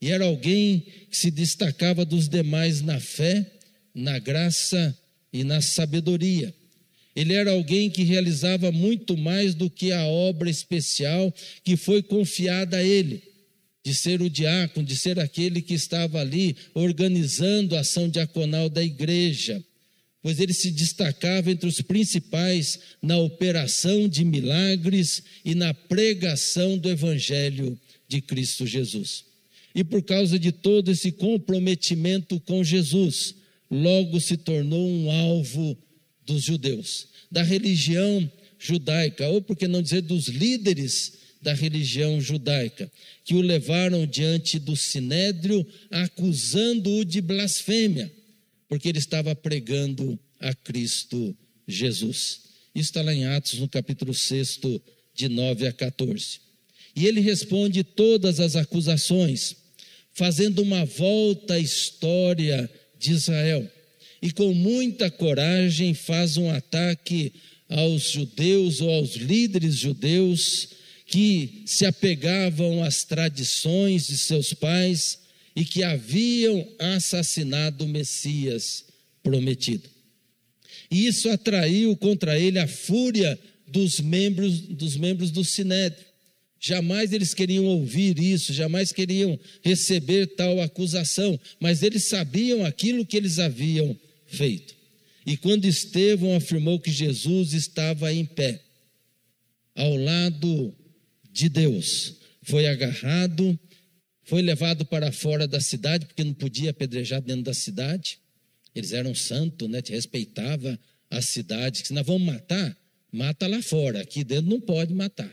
E 0.00 0.10
era 0.10 0.24
alguém 0.24 0.80
que 1.08 1.16
se 1.16 1.30
destacava 1.30 2.04
dos 2.04 2.28
demais 2.28 2.82
na 2.82 2.98
fé, 3.00 3.50
na 3.94 4.18
graça 4.18 4.98
e 5.32 5.44
na 5.44 5.62
sabedoria. 5.62 6.52
Ele 7.14 7.34
era 7.34 7.52
alguém 7.52 7.88
que 7.88 8.02
realizava 8.02 8.72
muito 8.72 9.16
mais 9.16 9.54
do 9.54 9.70
que 9.70 9.92
a 9.92 10.04
obra 10.04 10.50
especial 10.50 11.32
que 11.62 11.76
foi 11.76 12.02
confiada 12.02 12.78
a 12.78 12.82
ele 12.82 13.33
de 13.84 13.94
ser 13.94 14.22
o 14.22 14.30
diácono, 14.30 14.86
de 14.86 14.96
ser 14.96 15.20
aquele 15.20 15.60
que 15.60 15.74
estava 15.74 16.18
ali 16.18 16.56
organizando 16.72 17.76
a 17.76 17.80
ação 17.80 18.08
diaconal 18.08 18.70
da 18.70 18.82
igreja, 18.82 19.62
pois 20.22 20.40
ele 20.40 20.54
se 20.54 20.70
destacava 20.70 21.50
entre 21.50 21.68
os 21.68 21.82
principais 21.82 22.80
na 23.02 23.18
operação 23.18 24.08
de 24.08 24.24
milagres 24.24 25.22
e 25.44 25.54
na 25.54 25.74
pregação 25.74 26.78
do 26.78 26.88
evangelho 26.88 27.78
de 28.08 28.22
Cristo 28.22 28.66
Jesus. 28.66 29.26
E 29.74 29.84
por 29.84 30.02
causa 30.02 30.38
de 30.38 30.50
todo 30.50 30.90
esse 30.90 31.12
comprometimento 31.12 32.40
com 32.40 32.64
Jesus, 32.64 33.34
logo 33.70 34.18
se 34.18 34.38
tornou 34.38 34.88
um 34.88 35.10
alvo 35.10 35.76
dos 36.24 36.42
judeus, 36.42 37.08
da 37.30 37.42
religião 37.42 38.30
judaica, 38.58 39.28
ou 39.28 39.42
por 39.42 39.56
que 39.56 39.68
não 39.68 39.82
dizer 39.82 40.00
dos 40.00 40.28
líderes 40.28 41.24
da 41.42 41.52
religião 41.52 42.18
judaica, 42.18 42.90
que 43.24 43.34
o 43.34 43.40
levaram 43.40 44.06
diante 44.06 44.58
do 44.58 44.76
sinédrio, 44.76 45.66
acusando-o 45.90 47.04
de 47.04 47.22
blasfêmia, 47.22 48.12
porque 48.68 48.88
ele 48.88 48.98
estava 48.98 49.34
pregando 49.34 50.18
a 50.38 50.54
Cristo 50.54 51.34
Jesus. 51.66 52.42
Isso 52.74 52.90
está 52.90 53.02
lá 53.02 53.14
em 53.14 53.24
Atos, 53.24 53.58
no 53.58 53.68
capítulo 53.68 54.12
6, 54.12 54.60
de 55.14 55.28
9 55.28 55.66
a 55.66 55.72
14. 55.72 56.40
E 56.94 57.06
ele 57.06 57.20
responde 57.20 57.82
todas 57.82 58.40
as 58.40 58.56
acusações, 58.56 59.56
fazendo 60.12 60.60
uma 60.60 60.84
volta 60.84 61.54
à 61.54 61.58
história 61.58 62.70
de 62.98 63.12
Israel. 63.12 63.68
E 64.20 64.30
com 64.30 64.52
muita 64.52 65.10
coragem 65.10 65.94
faz 65.94 66.36
um 66.36 66.50
ataque 66.50 67.32
aos 67.68 68.10
judeus 68.10 68.80
ou 68.80 68.90
aos 68.90 69.16
líderes 69.16 69.76
judeus 69.76 70.83
que 71.06 71.62
se 71.66 71.84
apegavam 71.84 72.82
às 72.82 73.04
tradições 73.04 74.06
de 74.06 74.16
seus 74.16 74.54
pais 74.54 75.18
e 75.54 75.64
que 75.64 75.82
haviam 75.82 76.66
assassinado 76.78 77.84
o 77.84 77.88
Messias 77.88 78.84
prometido. 79.22 79.88
E 80.90 81.06
isso 81.06 81.28
atraiu 81.28 81.96
contra 81.96 82.38
ele 82.38 82.58
a 82.58 82.66
fúria 82.66 83.38
dos 83.66 84.00
membros, 84.00 84.60
dos 84.60 84.96
membros 84.96 85.30
do 85.30 85.44
Sinédrio. 85.44 86.04
Jamais 86.60 87.12
eles 87.12 87.34
queriam 87.34 87.64
ouvir 87.66 88.18
isso, 88.18 88.52
jamais 88.52 88.90
queriam 88.90 89.38
receber 89.62 90.28
tal 90.28 90.60
acusação, 90.60 91.38
mas 91.60 91.82
eles 91.82 92.04
sabiam 92.04 92.64
aquilo 92.64 93.04
que 93.04 93.16
eles 93.16 93.38
haviam 93.38 93.96
feito. 94.26 94.74
E 95.26 95.36
quando 95.36 95.66
Estevão 95.66 96.34
afirmou 96.34 96.80
que 96.80 96.90
Jesus 96.90 97.52
estava 97.52 98.12
em 98.12 98.24
pé, 98.24 98.60
ao 99.74 99.96
lado 99.96 100.74
de 101.34 101.48
Deus. 101.48 102.14
Foi 102.42 102.66
agarrado, 102.66 103.58
foi 104.22 104.40
levado 104.40 104.86
para 104.86 105.10
fora 105.10 105.48
da 105.48 105.60
cidade, 105.60 106.06
porque 106.06 106.22
não 106.22 106.32
podia 106.32 106.70
apedrejar 106.70 107.20
dentro 107.20 107.42
da 107.42 107.52
cidade. 107.52 108.20
Eles 108.72 108.92
eram 108.92 109.14
santos, 109.14 109.68
né? 109.68 109.82
respeitava 109.86 110.78
a 111.10 111.20
cidade. 111.20 111.84
Se 111.84 111.92
nós 111.92 112.06
vamos 112.06 112.22
matar, 112.22 112.76
mata 113.10 113.48
lá 113.48 113.60
fora. 113.60 114.00
Aqui 114.00 114.22
dentro 114.22 114.48
não 114.48 114.60
pode 114.60 114.94
matar. 114.94 115.32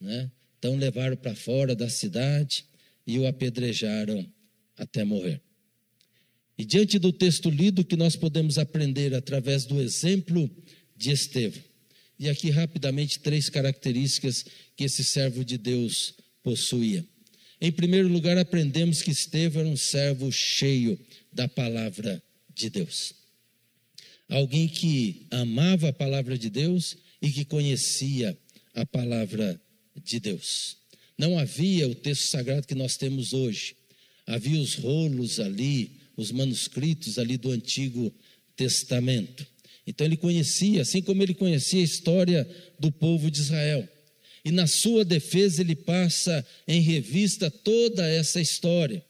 Né? 0.00 0.30
Então 0.58 0.74
levaram 0.76 1.16
para 1.16 1.34
fora 1.34 1.76
da 1.76 1.88
cidade 1.90 2.64
e 3.06 3.18
o 3.18 3.26
apedrejaram 3.26 4.26
até 4.76 5.04
morrer. 5.04 5.40
E 6.56 6.64
diante 6.64 6.98
do 6.98 7.12
texto 7.12 7.50
lido 7.50 7.84
que 7.84 7.96
nós 7.96 8.16
podemos 8.16 8.58
aprender 8.58 9.14
através 9.14 9.66
do 9.66 9.80
exemplo 9.80 10.50
de 10.96 11.10
Estevão, 11.10 11.62
e 12.22 12.28
aqui, 12.28 12.50
rapidamente, 12.50 13.18
três 13.18 13.48
características 13.48 14.44
que 14.76 14.84
esse 14.84 15.02
servo 15.02 15.44
de 15.44 15.58
Deus 15.58 16.14
possuía. 16.40 17.04
Em 17.60 17.72
primeiro 17.72 18.06
lugar, 18.06 18.38
aprendemos 18.38 19.02
que 19.02 19.10
Estevão 19.10 19.62
era 19.62 19.68
um 19.68 19.76
servo 19.76 20.30
cheio 20.30 20.96
da 21.32 21.48
palavra 21.48 22.22
de 22.54 22.70
Deus. 22.70 23.12
Alguém 24.28 24.68
que 24.68 25.26
amava 25.32 25.88
a 25.88 25.92
palavra 25.92 26.38
de 26.38 26.48
Deus 26.48 26.96
e 27.20 27.28
que 27.28 27.44
conhecia 27.44 28.38
a 28.72 28.86
palavra 28.86 29.60
de 30.04 30.20
Deus. 30.20 30.76
Não 31.18 31.36
havia 31.36 31.88
o 31.88 31.94
texto 31.94 32.26
sagrado 32.30 32.68
que 32.68 32.74
nós 32.76 32.96
temos 32.96 33.32
hoje. 33.32 33.74
Havia 34.28 34.60
os 34.60 34.76
rolos 34.76 35.40
ali, 35.40 35.98
os 36.16 36.30
manuscritos 36.30 37.18
ali 37.18 37.36
do 37.36 37.50
Antigo 37.50 38.14
Testamento. 38.54 39.44
Então 39.86 40.06
ele 40.06 40.16
conhecia, 40.16 40.82
assim 40.82 41.02
como 41.02 41.22
ele 41.22 41.34
conhecia 41.34 41.80
a 41.80 41.84
história 41.84 42.48
do 42.78 42.90
povo 42.92 43.30
de 43.30 43.40
Israel. 43.40 43.88
E 44.44 44.50
na 44.50 44.66
sua 44.66 45.04
defesa 45.04 45.60
ele 45.60 45.74
passa 45.74 46.44
em 46.66 46.80
revista 46.80 47.50
toda 47.50 48.06
essa 48.06 48.40
história. 48.40 49.04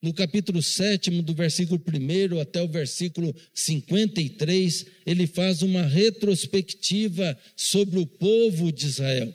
No 0.00 0.14
capítulo 0.14 0.62
7, 0.62 1.10
do 1.22 1.34
versículo 1.34 1.80
1 1.80 2.40
até 2.40 2.62
o 2.62 2.68
versículo 2.68 3.34
53, 3.52 4.86
ele 5.04 5.26
faz 5.26 5.62
uma 5.62 5.82
retrospectiva 5.82 7.36
sobre 7.56 7.98
o 7.98 8.06
povo 8.06 8.70
de 8.70 8.86
Israel. 8.86 9.34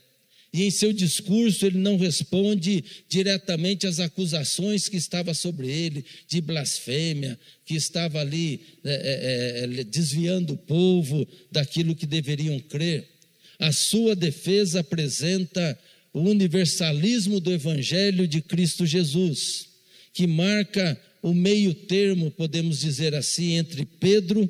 E 0.53 0.65
em 0.65 0.69
seu 0.69 0.93
discurso 0.93 1.65
ele 1.65 1.79
não 1.79 1.97
responde 1.97 2.83
diretamente 3.09 3.87
às 3.87 3.99
acusações 3.99 4.87
que 4.87 4.97
estava 4.97 5.33
sobre 5.33 5.67
ele 5.67 6.05
de 6.27 6.39
blasfêmia, 6.39 7.39
que 7.65 7.73
estava 7.73 8.19
ali 8.19 8.61
é, 8.83 9.63
é, 9.65 9.79
é, 9.79 9.83
desviando 9.83 10.53
o 10.53 10.57
povo 10.57 11.27
daquilo 11.51 11.95
que 11.95 12.05
deveriam 12.05 12.59
crer. 12.59 13.09
A 13.57 13.71
sua 13.71 14.15
defesa 14.15 14.81
apresenta 14.81 15.79
o 16.13 16.21
universalismo 16.21 17.39
do 17.39 17.51
Evangelho 17.51 18.27
de 18.27 18.39
Cristo 18.39 18.85
Jesus, 18.85 19.69
que 20.13 20.27
marca 20.27 21.01
o 21.23 21.33
meio 21.33 21.73
termo, 21.73 22.29
podemos 22.29 22.79
dizer 22.79 23.15
assim, 23.15 23.53
entre 23.53 23.85
Pedro, 23.85 24.47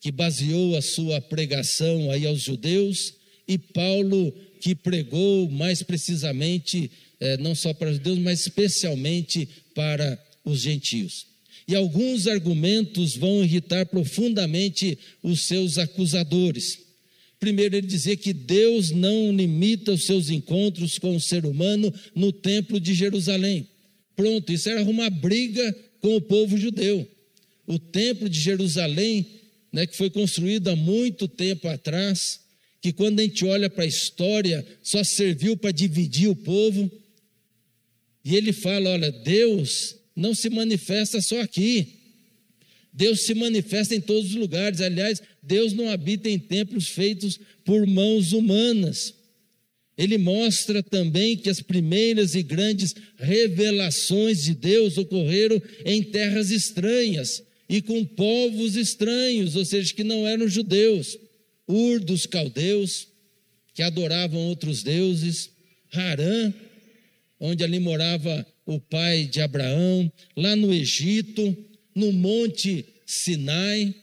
que 0.00 0.12
baseou 0.12 0.76
a 0.76 0.82
sua 0.82 1.20
pregação 1.20 2.08
aí 2.10 2.24
aos 2.24 2.40
judeus, 2.40 3.14
e 3.48 3.58
Paulo, 3.58 4.32
que 4.60 4.74
pregou 4.74 5.50
mais 5.50 5.82
precisamente, 5.82 6.90
é, 7.18 7.36
não 7.38 7.54
só 7.54 7.72
para 7.72 7.90
os 7.90 7.96
judeus, 7.96 8.18
mas 8.18 8.40
especialmente 8.40 9.48
para 9.74 10.22
os 10.44 10.60
gentios. 10.60 11.26
E 11.66 11.74
alguns 11.74 12.26
argumentos 12.26 13.16
vão 13.16 13.42
irritar 13.44 13.86
profundamente 13.86 14.98
os 15.22 15.42
seus 15.42 15.78
acusadores. 15.78 16.78
Primeiro, 17.38 17.76
ele 17.76 17.86
dizia 17.86 18.16
que 18.16 18.32
Deus 18.32 18.90
não 18.90 19.32
limita 19.32 19.92
os 19.92 20.04
seus 20.04 20.28
encontros 20.28 20.98
com 20.98 21.16
o 21.16 21.20
ser 21.20 21.46
humano 21.46 21.92
no 22.14 22.32
templo 22.32 22.78
de 22.78 22.92
Jerusalém. 22.92 23.66
Pronto, 24.14 24.52
isso 24.52 24.68
era 24.68 24.82
uma 24.82 25.08
briga 25.08 25.74
com 26.00 26.16
o 26.16 26.20
povo 26.20 26.58
judeu. 26.58 27.08
O 27.66 27.78
templo 27.78 28.28
de 28.28 28.38
Jerusalém, 28.38 29.26
né, 29.72 29.86
que 29.86 29.96
foi 29.96 30.10
construído 30.10 30.68
há 30.68 30.76
muito 30.76 31.26
tempo 31.28 31.68
atrás, 31.68 32.40
que 32.80 32.92
quando 32.92 33.20
a 33.20 33.22
gente 33.22 33.44
olha 33.44 33.68
para 33.68 33.84
a 33.84 33.88
história, 33.88 34.66
só 34.82 35.04
serviu 35.04 35.56
para 35.56 35.70
dividir 35.70 36.28
o 36.28 36.36
povo. 36.36 36.90
E 38.24 38.34
ele 38.36 38.52
fala: 38.52 38.90
olha, 38.90 39.10
Deus 39.10 39.96
não 40.16 40.34
se 40.34 40.48
manifesta 40.48 41.20
só 41.20 41.40
aqui. 41.40 41.96
Deus 42.92 43.22
se 43.22 43.34
manifesta 43.34 43.94
em 43.94 44.00
todos 44.00 44.30
os 44.30 44.36
lugares. 44.36 44.80
Aliás, 44.80 45.22
Deus 45.42 45.72
não 45.72 45.88
habita 45.88 46.28
em 46.28 46.38
templos 46.38 46.88
feitos 46.88 47.38
por 47.64 47.86
mãos 47.86 48.32
humanas. 48.32 49.14
Ele 49.96 50.16
mostra 50.16 50.82
também 50.82 51.36
que 51.36 51.50
as 51.50 51.60
primeiras 51.60 52.34
e 52.34 52.42
grandes 52.42 52.94
revelações 53.18 54.42
de 54.42 54.54
Deus 54.54 54.96
ocorreram 54.96 55.60
em 55.84 56.02
terras 56.02 56.50
estranhas 56.50 57.42
e 57.68 57.82
com 57.82 58.04
povos 58.04 58.76
estranhos, 58.76 59.54
ou 59.56 59.64
seja, 59.64 59.92
que 59.92 60.02
não 60.02 60.26
eram 60.26 60.48
judeus. 60.48 61.18
Ur 61.70 62.00
dos 62.00 62.26
caldeus, 62.26 63.08
que 63.74 63.82
adoravam 63.82 64.40
outros 64.40 64.82
deuses, 64.82 65.50
Harã, 65.92 66.52
onde 67.38 67.64
ali 67.64 67.78
morava 67.78 68.46
o 68.66 68.80
pai 68.80 69.24
de 69.24 69.40
Abraão, 69.40 70.12
lá 70.36 70.54
no 70.56 70.72
Egito, 70.72 71.56
no 71.94 72.12
Monte 72.12 72.84
Sinai, 73.06 73.94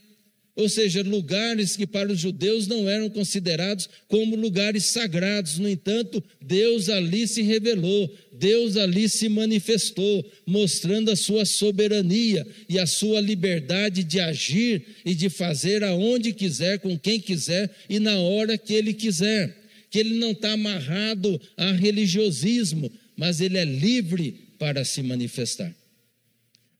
ou 0.57 0.67
seja, 0.67 1.03
lugares 1.03 1.77
que 1.77 1.85
para 1.85 2.11
os 2.11 2.19
judeus 2.19 2.65
não 2.65 2.89
eram 2.89 3.11
considerados 3.11 3.87
como 4.07 4.35
lugares 4.35 4.85
sagrados. 4.85 5.59
No 5.59 5.69
entanto, 5.69 6.21
Deus 6.41 6.89
ali 6.89 7.27
se 7.27 7.43
revelou, 7.43 8.11
Deus 8.33 8.75
ali 8.75 9.07
se 9.07 9.29
manifestou, 9.29 10.25
mostrando 10.47 11.11
a 11.11 11.15
sua 11.15 11.45
soberania 11.45 12.45
e 12.67 12.79
a 12.79 12.87
sua 12.87 13.21
liberdade 13.21 14.03
de 14.03 14.19
agir 14.19 14.83
e 15.05 15.13
de 15.13 15.29
fazer 15.29 15.83
aonde 15.83 16.33
quiser, 16.33 16.79
com 16.79 16.97
quem 16.97 17.19
quiser 17.19 17.69
e 17.87 17.99
na 17.99 18.17
hora 18.17 18.57
que 18.57 18.73
ele 18.73 18.95
quiser. 18.95 19.55
Que 19.91 19.99
ele 19.99 20.15
não 20.15 20.31
está 20.31 20.53
amarrado 20.53 21.39
a 21.55 21.71
religiosismo, 21.71 22.91
mas 23.15 23.41
ele 23.41 23.59
é 23.59 23.63
livre 23.63 24.47
para 24.57 24.83
se 24.83 25.03
manifestar. 25.03 25.71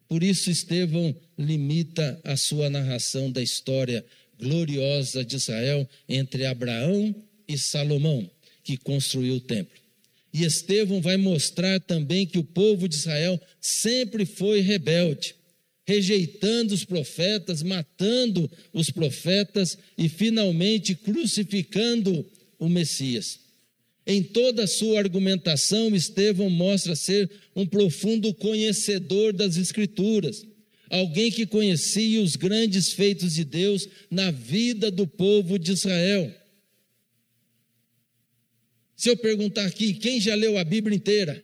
Por 0.08 0.24
isso, 0.24 0.50
Estevão 0.50 1.16
limita 1.38 2.20
a 2.24 2.38
sua 2.38 2.70
narração 2.70 3.32
da 3.32 3.42
história 3.42 4.06
gloriosa 4.40 5.24
de 5.24 5.36
Israel 5.36 5.88
entre 6.08 6.46
Abraão 6.46 7.16
e 7.48 7.58
Salomão, 7.58 8.30
que 8.64 8.78
construiu 8.78 9.36
o 9.36 9.42
templo. 9.42 9.80
E 10.34 10.44
Estevão 10.44 11.02
vai 11.02 11.18
mostrar 11.18 11.80
também 11.80 12.26
que 12.26 12.38
o 12.38 12.44
povo 12.44 12.88
de 12.88 12.96
Israel 12.96 13.42
sempre 13.60 14.26
foi 14.26 14.62
rebelde, 14.62 15.36
rejeitando 15.86 16.74
os 16.74 16.86
profetas, 16.86 17.64
matando 17.64 18.50
os 18.74 18.90
profetas 18.90 19.78
e 19.98 20.08
finalmente 20.08 20.94
crucificando 20.96 22.26
o 22.60 22.70
Messias. 22.70 23.47
Em 24.10 24.24
toda 24.24 24.64
a 24.64 24.68
sua 24.68 25.00
argumentação, 25.00 25.94
Estevão 25.94 26.50
mostra 26.50 26.96
ser 26.96 27.30
um 27.54 27.68
profundo 27.68 28.34
conhecedor 28.34 29.34
das 29.34 29.58
Escrituras, 29.58 30.48
alguém 30.90 31.30
que 31.30 31.46
conhecia 31.46 32.22
os 32.22 32.38
grandes 32.38 32.94
feitos 32.94 33.34
de 33.34 33.44
Deus 33.44 33.86
na 34.10 34.32
vida 34.32 34.90
do 34.90 35.06
povo 35.06 35.60
de 35.60 35.74
Israel. 35.74 36.34
Se 38.96 39.10
eu 39.10 39.18
perguntar 39.18 39.66
aqui, 39.66 39.94
quem 39.96 40.22
já 40.22 40.36
leu 40.36 40.58
a 40.58 40.64
Bíblia 40.64 40.96
inteira? 40.96 41.44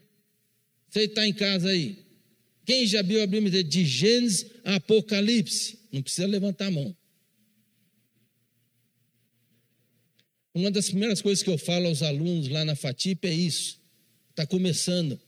Você 0.90 1.02
está 1.02 1.28
em 1.28 1.34
casa 1.34 1.68
aí? 1.68 1.98
Quem 2.66 2.88
já 2.88 3.02
viu 3.02 3.22
a 3.22 3.28
Bíblia 3.28 3.50
inteira? 3.50 3.68
De 3.68 3.84
Gênesis 3.84 4.46
a 4.64 4.76
Apocalipse? 4.76 5.80
Não 5.92 6.02
precisa 6.02 6.26
levantar 6.28 6.68
a 6.68 6.72
mão. 6.72 6.96
Uma 10.54 10.70
das 10.70 10.88
primeiras 10.88 11.22
coisas 11.22 11.44
que 11.44 11.50
eu 11.50 11.58
falo 11.58 11.88
aos 11.88 12.04
alunos 12.04 12.48
lá 12.48 12.64
na 12.64 12.76
FATIP 12.76 13.28
é 13.28 13.34
isso. 13.34 13.82
Está 14.30 14.46
começando. 14.46 15.20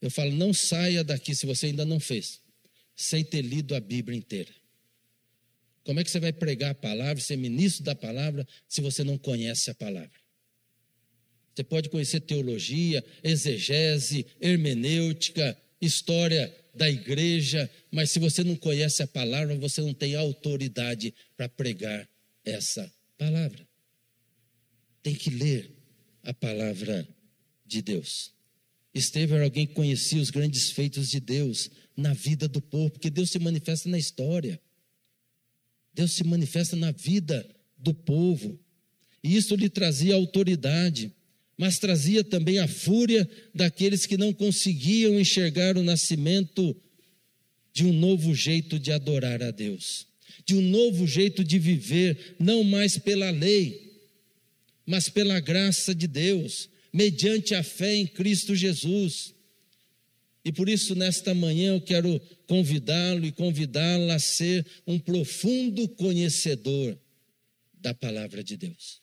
Eu 0.00 0.10
falo, 0.10 0.32
não 0.32 0.54
saia 0.54 1.04
daqui 1.04 1.34
se 1.34 1.44
você 1.44 1.66
ainda 1.66 1.84
não 1.84 2.00
fez, 2.00 2.40
sem 2.96 3.22
ter 3.22 3.42
lido 3.42 3.74
a 3.74 3.80
Bíblia 3.80 4.16
inteira. 4.16 4.50
Como 5.84 6.00
é 6.00 6.04
que 6.04 6.10
você 6.10 6.18
vai 6.18 6.32
pregar 6.32 6.70
a 6.70 6.74
palavra, 6.74 7.22
ser 7.22 7.36
ministro 7.36 7.84
da 7.84 7.94
palavra, 7.94 8.46
se 8.66 8.80
você 8.80 9.04
não 9.04 9.18
conhece 9.18 9.70
a 9.70 9.74
palavra? 9.74 10.10
Você 11.54 11.62
pode 11.62 11.90
conhecer 11.90 12.20
teologia, 12.20 13.04
exegese, 13.22 14.24
hermenêutica, 14.40 15.56
história 15.80 16.54
da 16.74 16.88
igreja, 16.88 17.70
mas 17.90 18.10
se 18.10 18.18
você 18.18 18.42
não 18.42 18.56
conhece 18.56 19.02
a 19.02 19.06
palavra, 19.06 19.54
você 19.56 19.82
não 19.82 19.92
tem 19.92 20.14
autoridade 20.14 21.12
para 21.36 21.48
pregar 21.48 22.08
essa 22.44 22.90
palavra 23.18 23.71
tem 25.02 25.14
que 25.14 25.30
ler 25.30 25.70
a 26.22 26.32
palavra 26.32 27.06
de 27.66 27.82
Deus. 27.82 28.32
Estevão 28.94 29.36
era 29.36 29.46
alguém 29.46 29.66
que 29.66 29.74
conhecia 29.74 30.20
os 30.20 30.30
grandes 30.30 30.70
feitos 30.70 31.08
de 31.08 31.18
Deus 31.18 31.70
na 31.96 32.12
vida 32.12 32.46
do 32.46 32.60
povo, 32.60 32.90
porque 32.90 33.10
Deus 33.10 33.30
se 33.30 33.38
manifesta 33.38 33.88
na 33.88 33.98
história. 33.98 34.60
Deus 35.94 36.12
se 36.12 36.24
manifesta 36.24 36.76
na 36.76 36.92
vida 36.92 37.46
do 37.76 37.92
povo. 37.92 38.58
E 39.24 39.36
isso 39.36 39.54
lhe 39.54 39.68
trazia 39.68 40.14
autoridade, 40.14 41.12
mas 41.56 41.78
trazia 41.78 42.22
também 42.22 42.58
a 42.58 42.68
fúria 42.68 43.28
daqueles 43.54 44.06
que 44.06 44.16
não 44.16 44.32
conseguiam 44.32 45.18
enxergar 45.18 45.76
o 45.76 45.82
nascimento 45.82 46.76
de 47.72 47.84
um 47.84 47.92
novo 47.92 48.34
jeito 48.34 48.78
de 48.78 48.92
adorar 48.92 49.42
a 49.42 49.50
Deus, 49.50 50.06
de 50.44 50.54
um 50.54 50.62
novo 50.62 51.06
jeito 51.06 51.42
de 51.42 51.58
viver, 51.58 52.36
não 52.38 52.62
mais 52.62 52.98
pela 52.98 53.30
lei, 53.30 53.91
mas 54.92 55.08
pela 55.08 55.40
graça 55.40 55.94
de 55.94 56.06
Deus, 56.06 56.68
mediante 56.92 57.54
a 57.54 57.62
fé 57.62 57.96
em 57.96 58.06
Cristo 58.06 58.54
Jesus. 58.54 59.34
E 60.44 60.52
por 60.52 60.68
isso, 60.68 60.94
nesta 60.94 61.34
manhã, 61.34 61.76
eu 61.76 61.80
quero 61.80 62.20
convidá-lo 62.46 63.24
e 63.24 63.32
convidá-la 63.32 64.16
a 64.16 64.18
ser 64.18 64.66
um 64.86 64.98
profundo 64.98 65.88
conhecedor 65.88 66.94
da 67.72 67.94
palavra 67.94 68.44
de 68.44 68.54
Deus. 68.54 69.00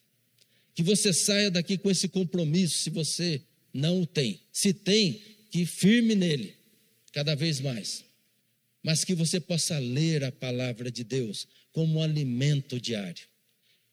Que 0.76 0.84
você 0.84 1.12
saia 1.12 1.50
daqui 1.50 1.76
com 1.76 1.90
esse 1.90 2.08
compromisso, 2.08 2.84
se 2.84 2.92
você 2.92 3.42
não 3.74 4.04
o 4.04 4.06
tem. 4.06 4.40
Se 4.54 4.72
tem, 4.72 5.20
que 5.50 5.66
firme 5.66 6.14
nele, 6.14 6.54
cada 7.12 7.34
vez 7.34 7.60
mais. 7.60 8.06
Mas 8.84 9.04
que 9.04 9.16
você 9.16 9.40
possa 9.40 9.80
ler 9.80 10.24
a 10.24 10.32
palavra 10.32 10.92
de 10.92 11.04
Deus 11.04 11.48
como 11.72 11.98
um 11.98 12.04
alimento 12.04 12.80
diário, 12.80 13.26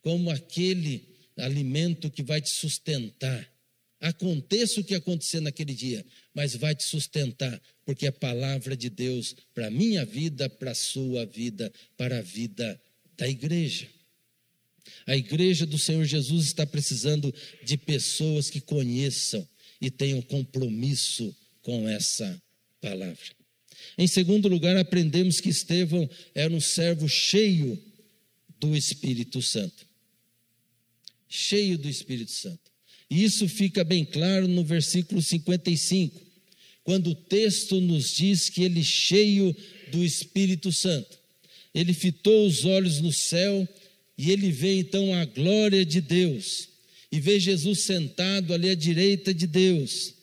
como 0.02 0.30
aquele 0.30 1.15
alimento 1.36 2.10
que 2.10 2.22
vai 2.22 2.40
te 2.40 2.50
sustentar. 2.50 3.48
Aconteça 4.00 4.80
o 4.80 4.84
que 4.84 4.94
acontecer 4.94 5.40
naquele 5.40 5.74
dia, 5.74 6.04
mas 6.34 6.54
vai 6.54 6.74
te 6.74 6.84
sustentar, 6.84 7.60
porque 7.84 8.06
é 8.06 8.10
palavra 8.10 8.76
de 8.76 8.90
Deus 8.90 9.34
para 9.54 9.68
a 9.68 9.70
minha 9.70 10.04
vida, 10.04 10.48
para 10.50 10.72
a 10.72 10.74
sua 10.74 11.24
vida, 11.24 11.72
para 11.96 12.18
a 12.18 12.22
vida 12.22 12.80
da 13.16 13.26
igreja. 13.26 13.88
A 15.06 15.16
igreja 15.16 15.66
do 15.66 15.78
Senhor 15.78 16.04
Jesus 16.04 16.46
está 16.46 16.66
precisando 16.66 17.34
de 17.64 17.76
pessoas 17.76 18.50
que 18.50 18.60
conheçam 18.60 19.46
e 19.80 19.90
tenham 19.90 20.22
compromisso 20.22 21.34
com 21.62 21.88
essa 21.88 22.40
palavra. 22.80 23.34
Em 23.98 24.06
segundo 24.06 24.46
lugar, 24.48 24.76
aprendemos 24.76 25.40
que 25.40 25.48
Estevão 25.48 26.08
era 26.34 26.52
um 26.52 26.60
servo 26.60 27.08
cheio 27.08 27.82
do 28.58 28.76
Espírito 28.76 29.42
Santo 29.42 29.85
cheio 31.28 31.76
do 31.78 31.88
Espírito 31.88 32.32
Santo. 32.32 32.70
E 33.10 33.22
isso 33.22 33.48
fica 33.48 33.84
bem 33.84 34.04
claro 34.04 34.48
no 34.48 34.64
versículo 34.64 35.22
55, 35.22 36.20
quando 36.82 37.10
o 37.10 37.14
texto 37.14 37.80
nos 37.80 38.14
diz 38.14 38.48
que 38.48 38.62
ele 38.62 38.82
cheio 38.82 39.54
do 39.90 40.04
Espírito 40.04 40.72
Santo. 40.72 41.18
Ele 41.74 41.92
fitou 41.92 42.46
os 42.46 42.64
olhos 42.64 43.00
no 43.00 43.12
céu 43.12 43.68
e 44.16 44.30
ele 44.30 44.50
vê 44.50 44.78
então 44.78 45.14
a 45.14 45.24
glória 45.24 45.84
de 45.84 46.00
Deus. 46.00 46.68
E 47.12 47.20
vê 47.20 47.38
Jesus 47.38 47.80
sentado 47.80 48.52
ali 48.52 48.70
à 48.70 48.74
direita 48.74 49.32
de 49.32 49.46
Deus, 49.46 50.14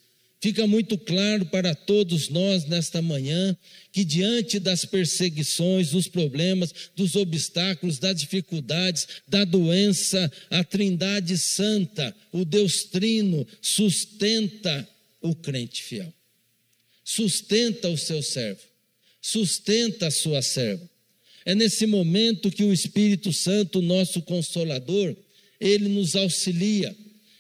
Fica 0.44 0.68
muito 0.68 0.98
claro 0.98 1.46
para 1.46 1.74
todos 1.74 2.28
nós 2.28 2.66
nesta 2.66 3.02
manhã 3.02 3.56
que, 3.94 4.04
diante 4.04 4.60
das 4.60 4.84
perseguições, 4.84 5.92
dos 5.92 6.10
problemas, 6.10 6.74
dos 6.98 7.16
obstáculos, 7.16 7.98
das 7.98 8.20
dificuldades, 8.20 9.08
da 9.26 9.46
doença, 9.46 10.30
a 10.50 10.62
Trindade 10.62 11.38
Santa, 11.38 12.14
o 12.30 12.44
Deus 12.44 12.84
Trino, 12.84 13.48
sustenta 13.62 14.86
o 15.22 15.34
crente 15.34 15.82
fiel, 15.82 16.14
sustenta 17.06 17.88
o 17.88 17.98
seu 17.98 18.22
servo, 18.22 18.64
sustenta 19.22 20.08
a 20.08 20.12
sua 20.12 20.42
serva. 20.42 20.90
É 21.46 21.56
nesse 21.56 21.86
momento 21.86 22.52
que 22.52 22.66
o 22.66 22.74
Espírito 22.74 23.32
Santo, 23.32 23.82
nosso 23.82 24.22
consolador, 24.22 25.16
ele 25.58 25.88
nos 25.88 26.18
auxilia 26.18 26.94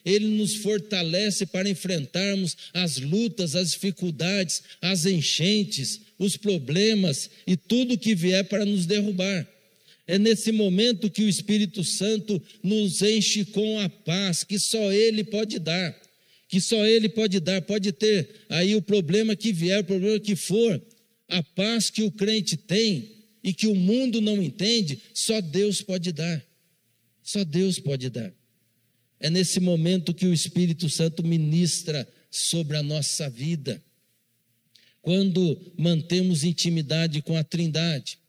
ele 0.05 0.27
nos 0.27 0.55
fortalece 0.55 1.45
para 1.45 1.69
enfrentarmos 1.69 2.57
as 2.73 2.97
lutas, 2.97 3.55
as 3.55 3.71
dificuldades, 3.71 4.63
as 4.81 5.05
enchentes, 5.05 6.01
os 6.19 6.35
problemas 6.35 7.29
e 7.47 7.55
tudo 7.55 7.97
que 7.97 8.13
vier 8.13 8.43
para 8.45 8.65
nos 8.65 8.85
derrubar. 8.85 9.47
É 10.05 10.19
nesse 10.19 10.51
momento 10.51 11.09
que 11.09 11.23
o 11.23 11.29
Espírito 11.29 11.83
Santo 11.83 12.41
nos 12.61 13.01
enche 13.01 13.45
com 13.45 13.79
a 13.79 13.87
paz 13.87 14.43
que 14.43 14.59
só 14.59 14.91
Ele 14.91 15.23
pode 15.23 15.59
dar. 15.59 15.97
Que 16.49 16.59
só 16.59 16.85
Ele 16.85 17.07
pode 17.07 17.39
dar. 17.39 17.61
Pode 17.61 17.91
ter 17.93 18.29
aí 18.49 18.75
o 18.75 18.81
problema 18.81 19.35
que 19.35 19.53
vier, 19.53 19.79
o 19.79 19.85
problema 19.85 20.19
que 20.19 20.35
for. 20.35 20.81
A 21.29 21.41
paz 21.41 21.89
que 21.89 22.03
o 22.03 22.11
crente 22.11 22.57
tem 22.57 23.11
e 23.41 23.53
que 23.53 23.67
o 23.67 23.75
mundo 23.75 24.19
não 24.21 24.41
entende, 24.41 24.99
só 25.13 25.39
Deus 25.39 25.81
pode 25.81 26.11
dar. 26.11 26.45
Só 27.23 27.43
Deus 27.45 27.79
pode 27.79 28.09
dar. 28.09 28.33
É 29.23 29.29
nesse 29.29 29.61
momento 29.61 30.13
que 30.13 30.25
o 30.25 30.33
Espírito 30.33 30.89
Santo 30.89 31.23
ministra 31.23 32.05
sobre 32.29 32.75
a 32.75 32.83
nossa 32.83 33.29
vida. 33.29 33.81
Quando 35.01 35.73
mantemos 35.77 36.43
intimidade 36.43 37.21
com 37.21 37.37
a 37.37 37.43
Trindade, 37.43 38.19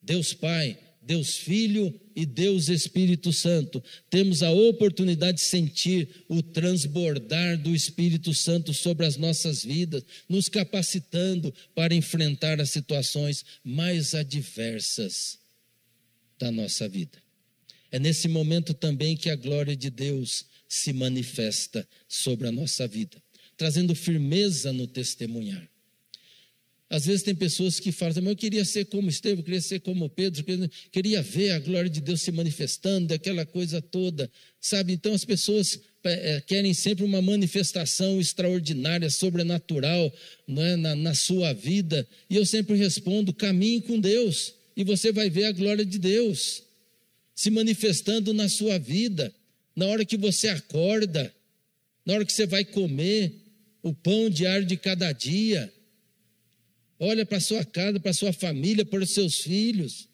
Deus 0.00 0.32
Pai, 0.32 0.78
Deus 1.02 1.36
Filho 1.36 1.92
e 2.14 2.24
Deus 2.24 2.68
Espírito 2.68 3.32
Santo, 3.32 3.82
temos 4.08 4.44
a 4.44 4.52
oportunidade 4.52 5.38
de 5.38 5.44
sentir 5.44 6.24
o 6.28 6.40
transbordar 6.40 7.58
do 7.58 7.74
Espírito 7.74 8.32
Santo 8.32 8.72
sobre 8.72 9.06
as 9.06 9.16
nossas 9.16 9.64
vidas, 9.64 10.04
nos 10.28 10.48
capacitando 10.48 11.52
para 11.74 11.92
enfrentar 11.92 12.60
as 12.60 12.70
situações 12.70 13.44
mais 13.64 14.14
adversas 14.14 15.40
da 16.38 16.52
nossa 16.52 16.88
vida. 16.88 17.18
É 17.92 17.98
nesse 17.98 18.28
momento 18.28 18.72
também 18.72 19.16
que 19.16 19.30
a 19.30 19.36
glória 19.36 19.76
de 19.76 19.90
Deus 19.90 20.44
se 20.68 20.92
manifesta 20.92 21.86
sobre 22.08 22.46
a 22.46 22.52
nossa 22.52 22.86
vida, 22.86 23.16
trazendo 23.56 23.94
firmeza 23.94 24.72
no 24.72 24.86
testemunhar. 24.86 25.68
Às 26.88 27.06
vezes 27.06 27.22
tem 27.22 27.34
pessoas 27.34 27.78
que 27.78 27.92
falam, 27.92 28.14
mas 28.16 28.30
eu 28.30 28.36
queria 28.36 28.64
ser 28.64 28.84
como 28.86 29.08
Estevão, 29.08 29.38
eu 29.38 29.44
queria 29.44 29.60
ser 29.60 29.80
como 29.80 30.08
Pedro, 30.08 30.44
queria 30.90 31.22
ver 31.22 31.50
a 31.50 31.58
glória 31.60 31.88
de 31.88 32.00
Deus 32.00 32.20
se 32.20 32.32
manifestando, 32.32 33.14
aquela 33.14 33.46
coisa 33.46 33.80
toda, 33.80 34.28
sabe? 34.60 34.92
Então 34.92 35.14
as 35.14 35.24
pessoas 35.24 35.80
é, 36.02 36.40
querem 36.40 36.74
sempre 36.74 37.04
uma 37.04 37.22
manifestação 37.22 38.20
extraordinária, 38.20 39.08
sobrenatural 39.08 40.12
é? 40.48 40.76
na, 40.76 40.96
na 40.96 41.14
sua 41.14 41.52
vida, 41.52 42.06
e 42.28 42.34
eu 42.34 42.44
sempre 42.44 42.76
respondo: 42.76 43.32
caminhe 43.32 43.80
com 43.82 44.00
Deus, 44.00 44.54
e 44.76 44.82
você 44.82 45.12
vai 45.12 45.30
ver 45.30 45.44
a 45.44 45.52
glória 45.52 45.84
de 45.84 45.98
Deus 45.98 46.69
se 47.40 47.48
manifestando 47.48 48.34
na 48.34 48.50
sua 48.50 48.78
vida, 48.78 49.34
na 49.74 49.86
hora 49.86 50.04
que 50.04 50.18
você 50.18 50.48
acorda, 50.48 51.34
na 52.04 52.12
hora 52.12 52.26
que 52.26 52.34
você 52.34 52.44
vai 52.44 52.66
comer 52.66 53.32
o 53.82 53.94
pão 53.94 54.28
diário 54.28 54.66
de 54.66 54.76
cada 54.76 55.10
dia. 55.10 55.72
Olha 56.98 57.24
para 57.24 57.40
sua 57.40 57.64
casa, 57.64 57.98
para 57.98 58.12
sua 58.12 58.30
família, 58.30 58.84
para 58.84 59.02
os 59.02 59.12
seus 59.12 59.40
filhos. 59.40 60.06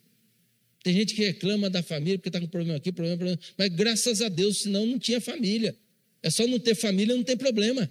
Tem 0.84 0.94
gente 0.94 1.16
que 1.16 1.24
reclama 1.24 1.68
da 1.68 1.82
família 1.82 2.16
porque 2.16 2.28
está 2.28 2.40
com 2.40 2.46
problema 2.46 2.76
aqui, 2.76 2.92
problema, 2.92 3.16
problema. 3.16 3.40
Mas 3.58 3.70
graças 3.70 4.22
a 4.22 4.28
Deus, 4.28 4.58
senão 4.58 4.86
não 4.86 4.96
tinha 4.96 5.20
família. 5.20 5.76
É 6.22 6.30
só 6.30 6.46
não 6.46 6.60
ter 6.60 6.76
família, 6.76 7.16
não 7.16 7.24
tem 7.24 7.36
problema. 7.36 7.90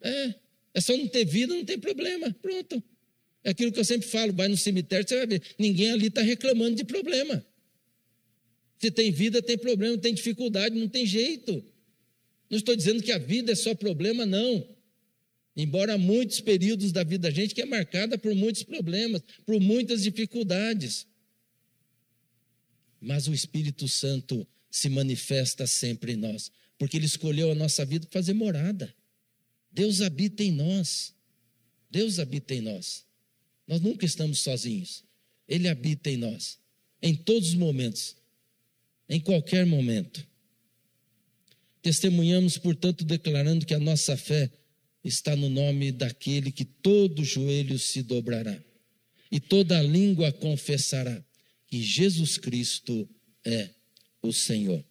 É, 0.00 0.34
é 0.74 0.80
só 0.80 0.96
não 0.96 1.06
ter 1.06 1.24
vida, 1.24 1.54
não 1.54 1.64
tem 1.64 1.78
problema. 1.78 2.34
Pronto. 2.42 2.82
É 3.44 3.50
aquilo 3.50 3.70
que 3.70 3.78
eu 3.78 3.84
sempre 3.84 4.08
falo: 4.08 4.32
vai 4.32 4.48
no 4.48 4.56
cemitério, 4.56 5.08
você 5.08 5.16
vai 5.16 5.28
ver. 5.28 5.42
Ninguém 5.56 5.92
ali 5.92 6.08
está 6.08 6.22
reclamando 6.22 6.74
de 6.74 6.82
problema. 6.82 7.53
Se 8.84 8.90
tem 8.90 9.10
vida, 9.10 9.40
tem 9.40 9.56
problema, 9.56 9.96
tem 9.96 10.12
dificuldade, 10.12 10.78
não 10.78 10.90
tem 10.90 11.06
jeito. 11.06 11.64
Não 12.50 12.58
estou 12.58 12.76
dizendo 12.76 13.02
que 13.02 13.12
a 13.12 13.16
vida 13.16 13.50
é 13.50 13.54
só 13.54 13.74
problema, 13.74 14.26
não. 14.26 14.68
Embora 15.56 15.96
muitos 15.96 16.38
períodos 16.42 16.92
da 16.92 17.02
vida 17.02 17.30
da 17.30 17.34
gente 17.34 17.54
que 17.54 17.62
é 17.62 17.64
marcada 17.64 18.18
por 18.18 18.34
muitos 18.34 18.62
problemas, 18.62 19.22
por 19.46 19.58
muitas 19.58 20.02
dificuldades. 20.02 21.06
Mas 23.00 23.26
o 23.26 23.32
Espírito 23.32 23.88
Santo 23.88 24.46
se 24.70 24.90
manifesta 24.90 25.66
sempre 25.66 26.12
em 26.12 26.16
nós, 26.16 26.52
porque 26.76 26.98
ele 26.98 27.06
escolheu 27.06 27.52
a 27.52 27.54
nossa 27.54 27.86
vida 27.86 28.06
para 28.06 28.20
fazer 28.20 28.34
morada. 28.34 28.94
Deus 29.72 30.02
habita 30.02 30.44
em 30.44 30.52
nós. 30.52 31.14
Deus 31.90 32.18
habita 32.18 32.54
em 32.54 32.60
nós. 32.60 33.06
Nós 33.66 33.80
nunca 33.80 34.04
estamos 34.04 34.40
sozinhos. 34.40 35.02
Ele 35.48 35.68
habita 35.68 36.10
em 36.10 36.18
nós, 36.18 36.58
em 37.00 37.14
todos 37.14 37.48
os 37.48 37.54
momentos 37.54 38.22
em 39.08 39.20
qualquer 39.20 39.66
momento. 39.66 40.26
Testemunhamos, 41.82 42.56
portanto, 42.56 43.04
declarando 43.04 43.66
que 43.66 43.74
a 43.74 43.78
nossa 43.78 44.16
fé 44.16 44.50
está 45.04 45.36
no 45.36 45.50
nome 45.50 45.92
daquele 45.92 46.50
que 46.50 46.64
todo 46.64 47.24
joelho 47.24 47.78
se 47.78 48.02
dobrará 48.02 48.58
e 49.30 49.38
toda 49.38 49.82
língua 49.82 50.32
confessará 50.32 51.22
que 51.66 51.82
Jesus 51.82 52.38
Cristo 52.38 53.08
é 53.44 53.70
o 54.22 54.32
Senhor. 54.32 54.82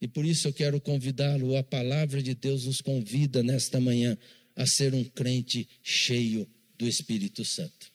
E 0.00 0.06
por 0.06 0.24
isso 0.24 0.48
eu 0.48 0.52
quero 0.52 0.80
convidá-lo, 0.80 1.56
a 1.56 1.62
palavra 1.62 2.22
de 2.22 2.34
Deus 2.34 2.64
nos 2.64 2.80
convida 2.80 3.42
nesta 3.42 3.80
manhã 3.80 4.16
a 4.54 4.66
ser 4.66 4.94
um 4.94 5.04
crente 5.04 5.68
cheio 5.82 6.48
do 6.78 6.86
Espírito 6.86 7.44
Santo. 7.44 7.90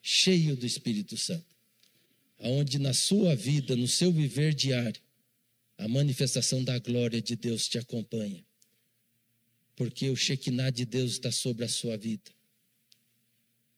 Cheio 0.00 0.56
do 0.56 0.64
Espírito 0.64 1.16
Santo 1.16 1.57
onde 2.38 2.78
na 2.78 2.94
sua 2.94 3.34
vida, 3.34 3.74
no 3.74 3.88
seu 3.88 4.12
viver 4.12 4.54
diário, 4.54 5.00
a 5.76 5.88
manifestação 5.88 6.62
da 6.62 6.78
glória 6.78 7.20
de 7.20 7.36
Deus 7.36 7.68
te 7.68 7.78
acompanha. 7.78 8.44
Porque 9.74 10.08
o 10.10 10.16
Shekinah 10.16 10.70
de 10.70 10.84
Deus 10.84 11.12
está 11.12 11.30
sobre 11.30 11.64
a 11.64 11.68
sua 11.68 11.96
vida. 11.96 12.30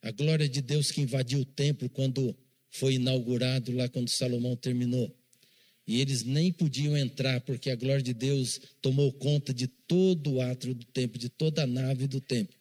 A 0.02 0.10
glória 0.10 0.48
de 0.48 0.62
Deus 0.62 0.90
que 0.90 1.00
invadiu 1.00 1.40
o 1.40 1.44
templo 1.44 1.88
quando 1.90 2.36
foi 2.70 2.94
inaugurado 2.94 3.72
lá 3.72 3.88
quando 3.88 4.08
Salomão 4.08 4.56
terminou. 4.56 5.14
E 5.86 6.00
eles 6.00 6.22
nem 6.22 6.52
podiam 6.52 6.96
entrar 6.96 7.40
porque 7.42 7.68
a 7.68 7.76
glória 7.76 8.02
de 8.02 8.14
Deus 8.14 8.60
tomou 8.80 9.12
conta 9.12 9.52
de 9.52 9.66
todo 9.66 10.34
o 10.34 10.40
átrio 10.40 10.74
do 10.74 10.84
templo, 10.86 11.18
de 11.18 11.28
toda 11.28 11.64
a 11.64 11.66
nave 11.66 12.06
do 12.06 12.20
templo. 12.20 12.56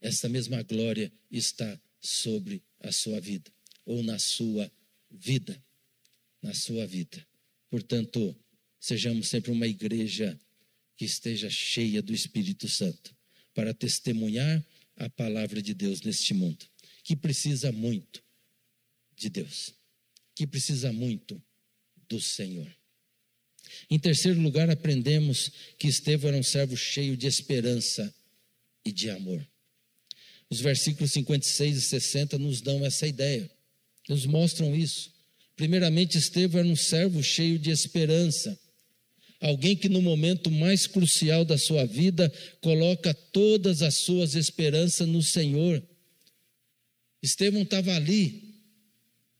Essa 0.00 0.28
mesma 0.28 0.62
glória 0.62 1.12
está 1.30 1.78
sobre 2.00 2.62
a 2.80 2.92
sua 2.92 3.20
vida 3.20 3.50
ou 3.84 4.02
na 4.02 4.18
sua 4.18 4.64
vida 4.64 4.83
vida 5.14 5.62
na 6.42 6.52
sua 6.52 6.86
vida. 6.86 7.24
Portanto, 7.70 8.36
sejamos 8.78 9.28
sempre 9.28 9.50
uma 9.50 9.66
igreja 9.66 10.38
que 10.96 11.04
esteja 11.04 11.48
cheia 11.48 12.02
do 12.02 12.12
Espírito 12.12 12.68
Santo 12.68 13.16
para 13.54 13.72
testemunhar 13.72 14.64
a 14.96 15.08
palavra 15.08 15.62
de 15.62 15.74
Deus 15.74 16.02
neste 16.02 16.34
mundo, 16.34 16.66
que 17.02 17.16
precisa 17.16 17.72
muito 17.72 18.22
de 19.16 19.28
Deus, 19.28 19.74
que 20.34 20.46
precisa 20.46 20.92
muito 20.92 21.42
do 22.08 22.20
Senhor. 22.20 22.70
Em 23.90 23.98
terceiro 23.98 24.40
lugar, 24.40 24.70
aprendemos 24.70 25.50
que 25.78 25.88
Estevão 25.88 26.28
era 26.28 26.36
um 26.36 26.42
servo 26.42 26.76
cheio 26.76 27.16
de 27.16 27.26
esperança 27.26 28.14
e 28.84 28.92
de 28.92 29.10
amor. 29.10 29.44
Os 30.50 30.60
versículos 30.60 31.12
56 31.12 31.76
e 31.76 31.80
60 31.80 32.38
nos 32.38 32.60
dão 32.60 32.84
essa 32.84 33.06
ideia 33.06 33.50
nos 34.08 34.26
mostram 34.26 34.74
isso. 34.74 35.12
Primeiramente, 35.56 36.18
Estevão 36.18 36.60
era 36.60 36.68
um 36.68 36.76
servo 36.76 37.22
cheio 37.22 37.58
de 37.58 37.70
esperança. 37.70 38.58
Alguém 39.40 39.76
que 39.76 39.88
no 39.88 40.00
momento 40.00 40.50
mais 40.50 40.86
crucial 40.86 41.44
da 41.44 41.58
sua 41.58 41.84
vida 41.84 42.32
coloca 42.60 43.12
todas 43.14 43.82
as 43.82 43.96
suas 43.96 44.34
esperanças 44.34 45.06
no 45.06 45.22
Senhor. 45.22 45.82
Estevão 47.22 47.62
estava 47.62 47.94
ali, 47.94 48.54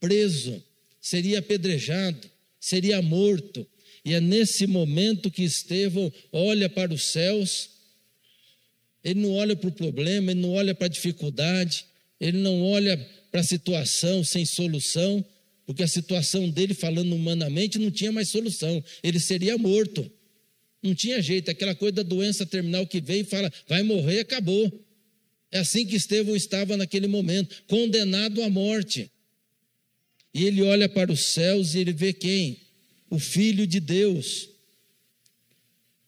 preso, 0.00 0.62
seria 1.00 1.38
apedrejado, 1.38 2.30
seria 2.60 3.00
morto. 3.02 3.66
E 4.04 4.12
é 4.12 4.20
nesse 4.20 4.66
momento 4.66 5.30
que 5.30 5.42
Estevão 5.42 6.12
olha 6.30 6.68
para 6.68 6.92
os 6.92 7.04
céus, 7.04 7.70
ele 9.02 9.20
não 9.20 9.32
olha 9.32 9.56
para 9.56 9.68
o 9.68 9.72
problema, 9.72 10.30
ele 10.30 10.40
não 10.40 10.52
olha 10.52 10.74
para 10.74 10.86
a 10.86 10.90
dificuldade, 10.90 11.86
ele 12.20 12.38
não 12.38 12.62
olha 12.62 12.96
para 13.34 13.40
a 13.40 13.44
situação 13.44 14.22
sem 14.22 14.44
solução, 14.44 15.24
porque 15.66 15.82
a 15.82 15.88
situação 15.88 16.48
dele, 16.48 16.72
falando 16.72 17.16
humanamente, 17.16 17.80
não 17.80 17.90
tinha 17.90 18.12
mais 18.12 18.28
solução, 18.28 18.80
ele 19.02 19.18
seria 19.18 19.58
morto. 19.58 20.08
Não 20.80 20.94
tinha 20.94 21.20
jeito, 21.20 21.50
aquela 21.50 21.74
coisa 21.74 21.96
da 21.96 22.02
doença 22.04 22.46
terminal 22.46 22.86
que 22.86 23.00
veio 23.00 23.22
e 23.22 23.24
fala, 23.24 23.52
vai 23.66 23.82
morrer, 23.82 24.20
acabou. 24.20 24.72
É 25.50 25.58
assim 25.58 25.84
que 25.84 25.96
Estevão 25.96 26.36
estava 26.36 26.76
naquele 26.76 27.08
momento, 27.08 27.64
condenado 27.66 28.40
à 28.40 28.48
morte. 28.48 29.10
E 30.32 30.44
ele 30.44 30.62
olha 30.62 30.88
para 30.88 31.10
os 31.10 31.24
céus 31.24 31.74
e 31.74 31.80
ele 31.80 31.92
vê 31.92 32.12
quem? 32.12 32.60
O 33.10 33.18
Filho 33.18 33.66
de 33.66 33.80
Deus. 33.80 34.48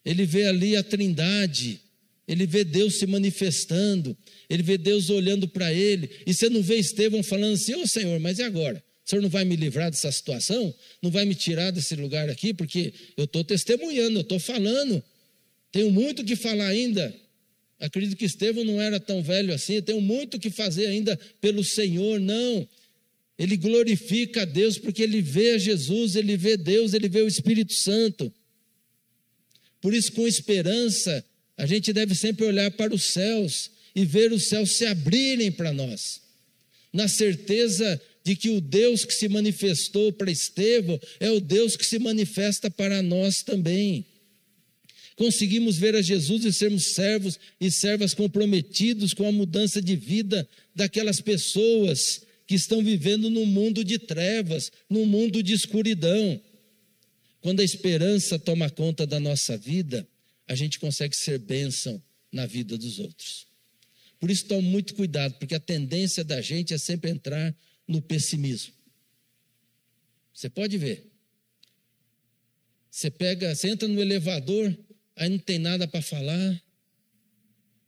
Ele 0.05 0.25
vê 0.25 0.45
ali 0.45 0.77
a 0.77 0.83
Trindade, 0.83 1.81
ele 2.27 2.45
vê 2.45 2.63
Deus 2.63 2.95
se 2.95 3.07
manifestando, 3.07 4.15
ele 4.49 4.61
vê 4.61 4.77
Deus 4.77 5.09
olhando 5.09 5.47
para 5.47 5.73
ele. 5.73 6.09
E 6.25 6.33
você 6.33 6.49
não 6.49 6.61
vê 6.61 6.75
Estevão 6.75 7.23
falando 7.23 7.53
assim: 7.53 7.73
Ô 7.75 7.81
oh, 7.81 7.87
Senhor, 7.87 8.19
mas 8.19 8.39
e 8.39 8.43
agora? 8.43 8.83
O 9.05 9.09
Senhor 9.09 9.21
não 9.21 9.29
vai 9.29 9.45
me 9.45 9.55
livrar 9.55 9.89
dessa 9.89 10.11
situação? 10.11 10.73
Não 11.01 11.09
vai 11.09 11.23
me 11.23 11.33
tirar 11.33 11.71
desse 11.71 11.95
lugar 11.95 12.29
aqui? 12.29 12.53
Porque 12.53 12.93
eu 13.15 13.23
estou 13.23 13.43
testemunhando, 13.43 14.17
eu 14.17 14.21
estou 14.21 14.39
falando. 14.39 15.01
Tenho 15.71 15.89
muito 15.89 16.25
que 16.25 16.35
falar 16.35 16.67
ainda. 16.67 17.15
Acredito 17.79 18.17
que 18.17 18.25
Estevão 18.25 18.65
não 18.65 18.81
era 18.81 18.99
tão 18.99 19.23
velho 19.23 19.53
assim. 19.53 19.81
Tenho 19.81 20.01
muito 20.01 20.37
que 20.37 20.49
fazer 20.49 20.87
ainda 20.87 21.17
pelo 21.39 21.63
Senhor. 21.63 22.19
Não. 22.19 22.67
Ele 23.39 23.55
glorifica 23.55 24.41
a 24.41 24.45
Deus 24.45 24.77
porque 24.77 25.03
ele 25.03 25.21
vê 25.21 25.57
Jesus, 25.57 26.17
ele 26.17 26.35
vê 26.35 26.57
Deus, 26.57 26.93
ele 26.93 27.07
vê 27.07 27.21
o 27.21 27.27
Espírito 27.27 27.73
Santo. 27.73 28.33
Por 29.79 29.93
isso, 29.93 30.11
com 30.11 30.27
esperança, 30.27 31.23
a 31.57 31.65
gente 31.65 31.91
deve 31.91 32.13
sempre 32.13 32.45
olhar 32.45 32.69
para 32.71 32.93
os 32.93 33.03
céus 33.03 33.71
e 33.95 34.05
ver 34.05 34.31
os 34.31 34.47
céus 34.47 34.73
se 34.73 34.85
abrirem 34.85 35.51
para 35.51 35.73
nós, 35.73 36.21
na 36.93 37.07
certeza 37.07 37.99
de 38.23 38.35
que 38.35 38.49
o 38.49 38.61
Deus 38.61 39.03
que 39.03 39.13
se 39.13 39.27
manifestou 39.27 40.13
para 40.13 40.29
Estevão 40.29 40.99
é 41.19 41.31
o 41.31 41.39
Deus 41.39 41.75
que 41.75 41.85
se 41.85 41.97
manifesta 41.97 42.69
para 42.69 43.01
nós 43.01 43.41
também. 43.41 44.05
Conseguimos 45.15 45.77
ver 45.77 45.95
a 45.95 46.01
Jesus 46.01 46.45
e 46.45 46.53
sermos 46.53 46.93
servos 46.93 47.39
e 47.59 47.71
servas 47.71 48.13
comprometidos 48.13 49.15
com 49.15 49.27
a 49.27 49.31
mudança 49.31 49.81
de 49.81 49.95
vida 49.95 50.47
daquelas 50.75 51.19
pessoas 51.19 52.21
que 52.45 52.53
estão 52.53 52.83
vivendo 52.83 53.29
num 53.29 53.45
mundo 53.45 53.83
de 53.83 53.97
trevas, 53.97 54.71
num 54.87 55.05
mundo 55.05 55.41
de 55.41 55.53
escuridão. 55.53 56.39
Quando 57.41 57.61
a 57.61 57.63
esperança 57.63 58.37
toma 58.37 58.69
conta 58.69 59.07
da 59.07 59.19
nossa 59.19 59.57
vida, 59.57 60.07
a 60.47 60.55
gente 60.55 60.79
consegue 60.79 61.15
ser 61.15 61.39
bênção 61.39 62.01
na 62.31 62.45
vida 62.45 62.77
dos 62.77 62.99
outros. 62.99 63.47
Por 64.19 64.31
isso, 64.31 64.45
tome 64.45 64.67
muito 64.67 64.95
cuidado, 64.95 65.35
porque 65.35 65.55
a 65.55 65.59
tendência 65.59 66.23
da 66.23 66.41
gente 66.41 66.73
é 66.73 66.77
sempre 66.77 67.11
entrar 67.11 67.55
no 67.87 68.01
pessimismo. 68.01 68.73
Você 70.33 70.49
pode 70.49 70.77
ver. 70.77 71.11
Você 72.89 73.11
pega, 73.11 73.53
você 73.53 73.69
entra 73.69 73.87
no 73.87 74.01
elevador, 74.01 74.75
aí 75.15 75.29
não 75.29 75.37
tem 75.37 75.59
nada 75.59 75.87
para 75.87 76.01
falar. 76.01 76.63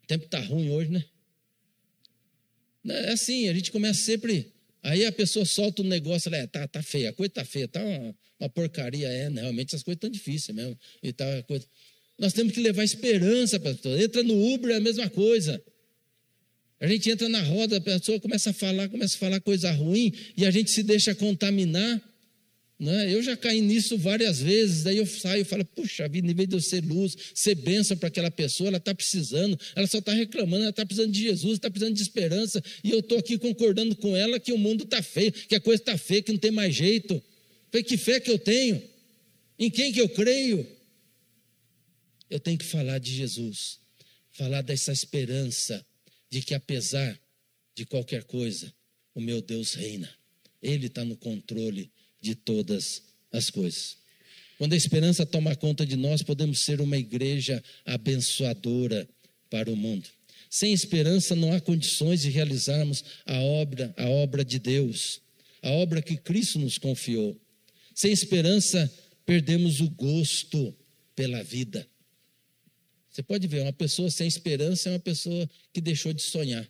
O 0.03 0.07
tempo 0.07 0.25
está 0.25 0.39
ruim 0.39 0.69
hoje, 0.69 0.91
né? 0.91 1.03
É 2.87 3.11
assim, 3.11 3.49
a 3.49 3.53
gente 3.53 3.71
começa 3.71 4.01
sempre. 4.01 4.53
Aí 4.81 5.05
a 5.05 5.11
pessoa 5.11 5.45
solta 5.45 5.81
um 5.81 5.85
negócio, 5.85 6.33
é, 6.33 6.47
tá, 6.47 6.67
tá 6.67 6.81
feia, 6.81 7.09
a 7.09 7.13
coisa 7.13 7.33
tá 7.33 7.45
feia, 7.45 7.67
tá 7.67 7.83
uma, 7.83 8.15
uma 8.39 8.49
porcaria, 8.49 9.07
é, 9.07 9.29
né? 9.29 9.41
realmente 9.41 9.69
essas 9.69 9.83
coisas 9.83 9.97
estão 9.97 10.09
difíceis 10.09 10.55
mesmo. 10.55 10.77
E 11.03 11.11
tal, 11.11 11.43
coisa. 11.43 11.67
Nós 12.19 12.33
temos 12.33 12.53
que 12.53 12.59
levar 12.59 12.83
esperança 12.83 13.59
para 13.59 13.73
pessoa. 13.73 14.01
Entra 14.01 14.21
no 14.21 14.53
Uber, 14.53 14.71
é 14.71 14.75
a 14.75 14.81
mesma 14.81 15.09
coisa. 15.09 15.61
A 16.79 16.87
gente 16.87 17.09
entra 17.09 17.27
na 17.29 17.41
roda, 17.41 17.77
a 17.77 17.81
pessoa 17.81 18.19
começa 18.19 18.49
a 18.51 18.53
falar, 18.53 18.89
começa 18.89 19.15
a 19.15 19.19
falar 19.19 19.39
coisa 19.41 19.71
ruim 19.71 20.13
e 20.35 20.45
a 20.45 20.51
gente 20.51 20.69
se 20.71 20.83
deixa 20.83 21.15
contaminar. 21.15 22.01
Né? 22.77 23.13
Eu 23.13 23.21
já 23.21 23.35
caí 23.35 23.59
nisso 23.59 23.97
várias 23.97 24.39
vezes, 24.39 24.83
daí 24.83 24.97
eu 24.97 25.05
saio 25.05 25.41
e 25.41 25.43
falo, 25.43 25.65
puxa 25.65 26.07
vida, 26.07 26.31
em 26.31 26.33
vez 26.33 26.47
de 26.47 26.55
eu 26.55 26.61
ser 26.61 26.81
luz, 26.81 27.13
ser 27.35 27.55
bênção 27.55 27.97
para 27.97 28.07
aquela 28.07 28.31
pessoa, 28.31 28.69
ela 28.69 28.77
está 28.77 28.95
precisando, 28.95 29.59
ela 29.75 29.85
só 29.85 29.97
está 29.97 30.13
reclamando, 30.13 30.63
ela 30.63 30.69
está 30.69 30.85
precisando 30.85 31.11
de 31.11 31.21
Jesus, 31.21 31.55
está 31.55 31.69
precisando 31.69 31.93
de 31.93 32.01
esperança, 32.01 32.63
e 32.81 32.91
eu 32.91 32.99
estou 32.99 33.17
aqui 33.17 33.37
concordando 33.37 33.97
com 33.97 34.15
ela 34.15 34.39
que 34.39 34.53
o 34.53 34.57
mundo 34.57 34.85
está 34.85 35.01
feio, 35.03 35.29
que 35.33 35.55
a 35.55 35.59
coisa 35.59 35.81
está 35.81 35.97
feia, 35.97 36.21
que 36.21 36.31
não 36.31 36.39
tem 36.39 36.51
mais 36.51 36.73
jeito. 36.73 37.21
Que 37.85 37.97
fé 37.97 38.21
que 38.21 38.31
eu 38.31 38.39
tenho? 38.39 38.81
Em 39.59 39.69
quem 39.69 39.91
que 39.91 39.99
eu 39.99 40.07
creio? 40.07 40.65
Eu 42.29 42.39
tenho 42.39 42.57
que 42.57 42.65
falar 42.65 42.99
de 42.99 43.13
Jesus, 43.13 43.79
falar 44.31 44.61
dessa 44.61 44.91
esperança 44.91 45.85
de 46.29 46.41
que 46.41 46.53
apesar 46.53 47.19
de 47.75 47.85
qualquer 47.85 48.23
coisa, 48.23 48.73
o 49.15 49.21
meu 49.21 49.41
Deus 49.41 49.73
reina. 49.73 50.09
Ele 50.61 50.87
está 50.87 51.03
no 51.03 51.15
controle 51.15 51.91
de 52.21 52.35
todas 52.35 53.01
as 53.31 53.49
coisas. 53.49 53.97
Quando 54.57 54.73
a 54.73 54.77
esperança 54.77 55.25
toma 55.25 55.55
conta 55.55 55.85
de 55.85 55.95
nós, 55.95 56.21
podemos 56.21 56.59
ser 56.59 56.81
uma 56.81 56.97
igreja 56.97 57.63
abençoadora 57.85 59.07
para 59.49 59.71
o 59.71 59.75
mundo. 59.75 60.07
Sem 60.49 60.73
esperança 60.73 61.35
não 61.35 61.53
há 61.53 61.61
condições 61.61 62.21
de 62.21 62.29
realizarmos 62.29 63.03
a 63.25 63.39
obra, 63.39 63.93
a 63.95 64.09
obra 64.09 64.43
de 64.43 64.59
Deus, 64.59 65.21
a 65.61 65.69
obra 65.69 66.01
que 66.01 66.17
Cristo 66.17 66.59
nos 66.59 66.77
confiou. 66.77 67.39
Sem 67.95 68.11
esperança, 68.11 68.91
perdemos 69.25 69.79
o 69.79 69.89
gosto 69.89 70.75
pela 71.15 71.43
vida. 71.43 71.87
Você 73.19 73.23
pode 73.23 73.47
ver, 73.47 73.63
uma 73.63 73.73
pessoa 73.73 74.09
sem 74.09 74.29
esperança 74.29 74.87
é 74.87 74.93
uma 74.93 74.99
pessoa 74.99 75.49
que 75.73 75.81
deixou 75.81 76.13
de 76.13 76.21
sonhar. 76.21 76.65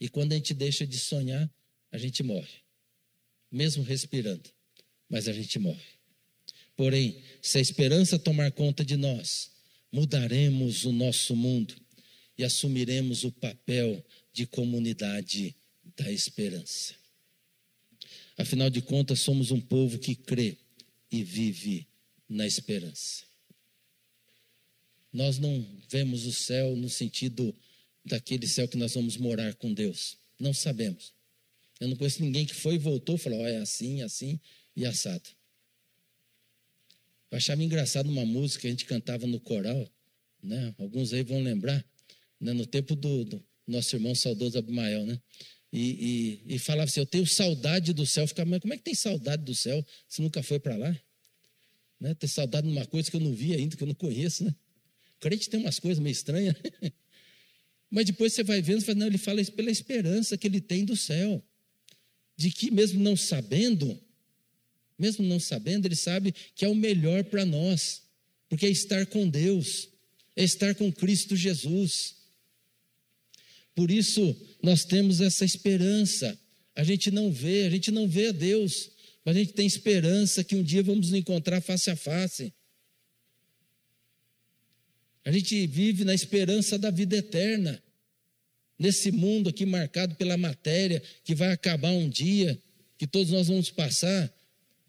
E 0.00 0.08
quando 0.08 0.32
a 0.32 0.34
gente 0.34 0.54
deixa 0.54 0.86
de 0.86 0.98
sonhar, 0.98 1.50
a 1.92 1.98
gente 1.98 2.22
morre. 2.22 2.62
Mesmo 3.52 3.82
respirando, 3.82 4.48
mas 5.06 5.28
a 5.28 5.34
gente 5.34 5.58
morre. 5.58 5.84
Porém, 6.74 7.22
se 7.42 7.58
a 7.58 7.60
esperança 7.60 8.18
tomar 8.18 8.50
conta 8.52 8.82
de 8.82 8.96
nós, 8.96 9.50
mudaremos 9.92 10.86
o 10.86 10.92
nosso 10.92 11.36
mundo 11.36 11.74
e 12.38 12.42
assumiremos 12.42 13.22
o 13.22 13.30
papel 13.30 14.02
de 14.32 14.46
comunidade 14.46 15.54
da 15.98 16.10
esperança. 16.10 16.94
Afinal 18.38 18.70
de 18.70 18.80
contas, 18.80 19.20
somos 19.20 19.50
um 19.50 19.60
povo 19.60 19.98
que 19.98 20.14
crê 20.14 20.56
e 21.12 21.22
vive 21.22 21.86
na 22.26 22.46
esperança. 22.46 23.35
Nós 25.16 25.38
não 25.38 25.64
vemos 25.88 26.26
o 26.26 26.32
céu 26.32 26.76
no 26.76 26.90
sentido 26.90 27.54
daquele 28.04 28.46
céu 28.46 28.68
que 28.68 28.76
nós 28.76 28.92
vamos 28.92 29.16
morar 29.16 29.54
com 29.54 29.72
Deus. 29.72 30.18
Não 30.38 30.52
sabemos. 30.52 31.14
Eu 31.80 31.88
não 31.88 31.96
conheço 31.96 32.22
ninguém 32.22 32.44
que 32.44 32.52
foi 32.52 32.74
e 32.74 32.78
voltou 32.78 33.14
e 33.14 33.18
falou: 33.18 33.40
oh, 33.40 33.46
é 33.46 33.56
assim, 33.56 34.02
assim 34.02 34.38
e 34.76 34.84
assado. 34.84 35.26
Eu 37.30 37.38
achava 37.38 37.64
engraçado 37.64 38.10
uma 38.10 38.26
música 38.26 38.60
que 38.60 38.66
a 38.66 38.70
gente 38.70 38.84
cantava 38.84 39.26
no 39.26 39.40
coral, 39.40 39.90
né? 40.42 40.74
alguns 40.78 41.14
aí 41.14 41.22
vão 41.22 41.40
lembrar, 41.40 41.82
né? 42.38 42.52
no 42.52 42.66
tempo 42.66 42.94
do, 42.94 43.24
do 43.24 43.42
nosso 43.66 43.96
irmão 43.96 44.14
saudoso 44.14 44.58
Abimael, 44.58 45.06
né? 45.06 45.18
E, 45.72 46.42
e, 46.46 46.56
e, 46.56 46.58
falava 46.58 46.90
assim: 46.90 47.00
Eu 47.00 47.06
tenho 47.06 47.26
saudade 47.26 47.94
do 47.94 48.04
céu. 48.04 48.28
Ficava, 48.28 48.50
mas 48.50 48.60
como 48.60 48.74
é 48.74 48.76
que 48.76 48.84
tem 48.84 48.94
saudade 48.94 49.42
do 49.42 49.54
céu 49.54 49.82
se 50.06 50.20
nunca 50.20 50.42
foi 50.42 50.58
para 50.60 50.76
lá? 50.76 50.94
Né? 51.98 52.14
Ter 52.14 52.28
saudade 52.28 52.66
de 52.66 52.72
uma 52.74 52.84
coisa 52.84 53.10
que 53.10 53.16
eu 53.16 53.20
não 53.20 53.32
vi 53.32 53.54
ainda, 53.54 53.74
que 53.78 53.82
eu 53.82 53.88
não 53.88 53.94
conheço, 53.94 54.44
né? 54.44 54.54
Crente 55.20 55.48
tem 55.48 55.60
umas 55.60 55.78
coisas 55.78 56.02
meio 56.02 56.12
estranhas. 56.12 56.54
Mas 57.90 58.06
depois 58.06 58.32
você 58.32 58.42
vai 58.42 58.60
vendo, 58.60 58.80
você 58.80 58.86
fala, 58.86 58.98
não, 58.98 59.06
ele 59.06 59.18
fala 59.18 59.40
isso 59.40 59.52
pela 59.52 59.70
esperança 59.70 60.36
que 60.36 60.46
ele 60.46 60.60
tem 60.60 60.84
do 60.84 60.96
céu. 60.96 61.42
De 62.36 62.50
que, 62.50 62.70
mesmo 62.70 63.00
não 63.00 63.16
sabendo, 63.16 63.98
mesmo 64.98 65.24
não 65.24 65.40
sabendo, 65.40 65.86
ele 65.86 65.96
sabe 65.96 66.34
que 66.54 66.64
é 66.64 66.68
o 66.68 66.74
melhor 66.74 67.24
para 67.24 67.44
nós. 67.44 68.02
Porque 68.48 68.66
é 68.66 68.70
estar 68.70 69.06
com 69.06 69.28
Deus, 69.28 69.88
é 70.34 70.44
estar 70.44 70.74
com 70.74 70.92
Cristo 70.92 71.34
Jesus. 71.34 72.16
Por 73.74 73.90
isso, 73.90 74.36
nós 74.62 74.84
temos 74.84 75.20
essa 75.20 75.44
esperança. 75.44 76.38
A 76.74 76.84
gente 76.84 77.10
não 77.10 77.32
vê, 77.32 77.64
a 77.64 77.70
gente 77.70 77.90
não 77.90 78.08
vê 78.08 78.28
a 78.28 78.32
Deus, 78.32 78.90
mas 79.24 79.36
a 79.36 79.38
gente 79.38 79.52
tem 79.52 79.66
esperança 79.66 80.44
que 80.44 80.56
um 80.56 80.62
dia 80.62 80.82
vamos 80.82 81.10
nos 81.10 81.18
encontrar 81.18 81.60
face 81.60 81.90
a 81.90 81.96
face. 81.96 82.52
A 85.26 85.32
gente 85.32 85.66
vive 85.66 86.04
na 86.04 86.14
esperança 86.14 86.78
da 86.78 86.88
vida 86.88 87.16
eterna. 87.16 87.82
Nesse 88.78 89.10
mundo 89.10 89.50
aqui 89.50 89.66
marcado 89.66 90.14
pela 90.14 90.36
matéria, 90.36 91.02
que 91.24 91.34
vai 91.34 91.50
acabar 91.50 91.90
um 91.90 92.08
dia, 92.08 92.56
que 92.96 93.08
todos 93.08 93.32
nós 93.32 93.48
vamos 93.48 93.68
passar, 93.68 94.32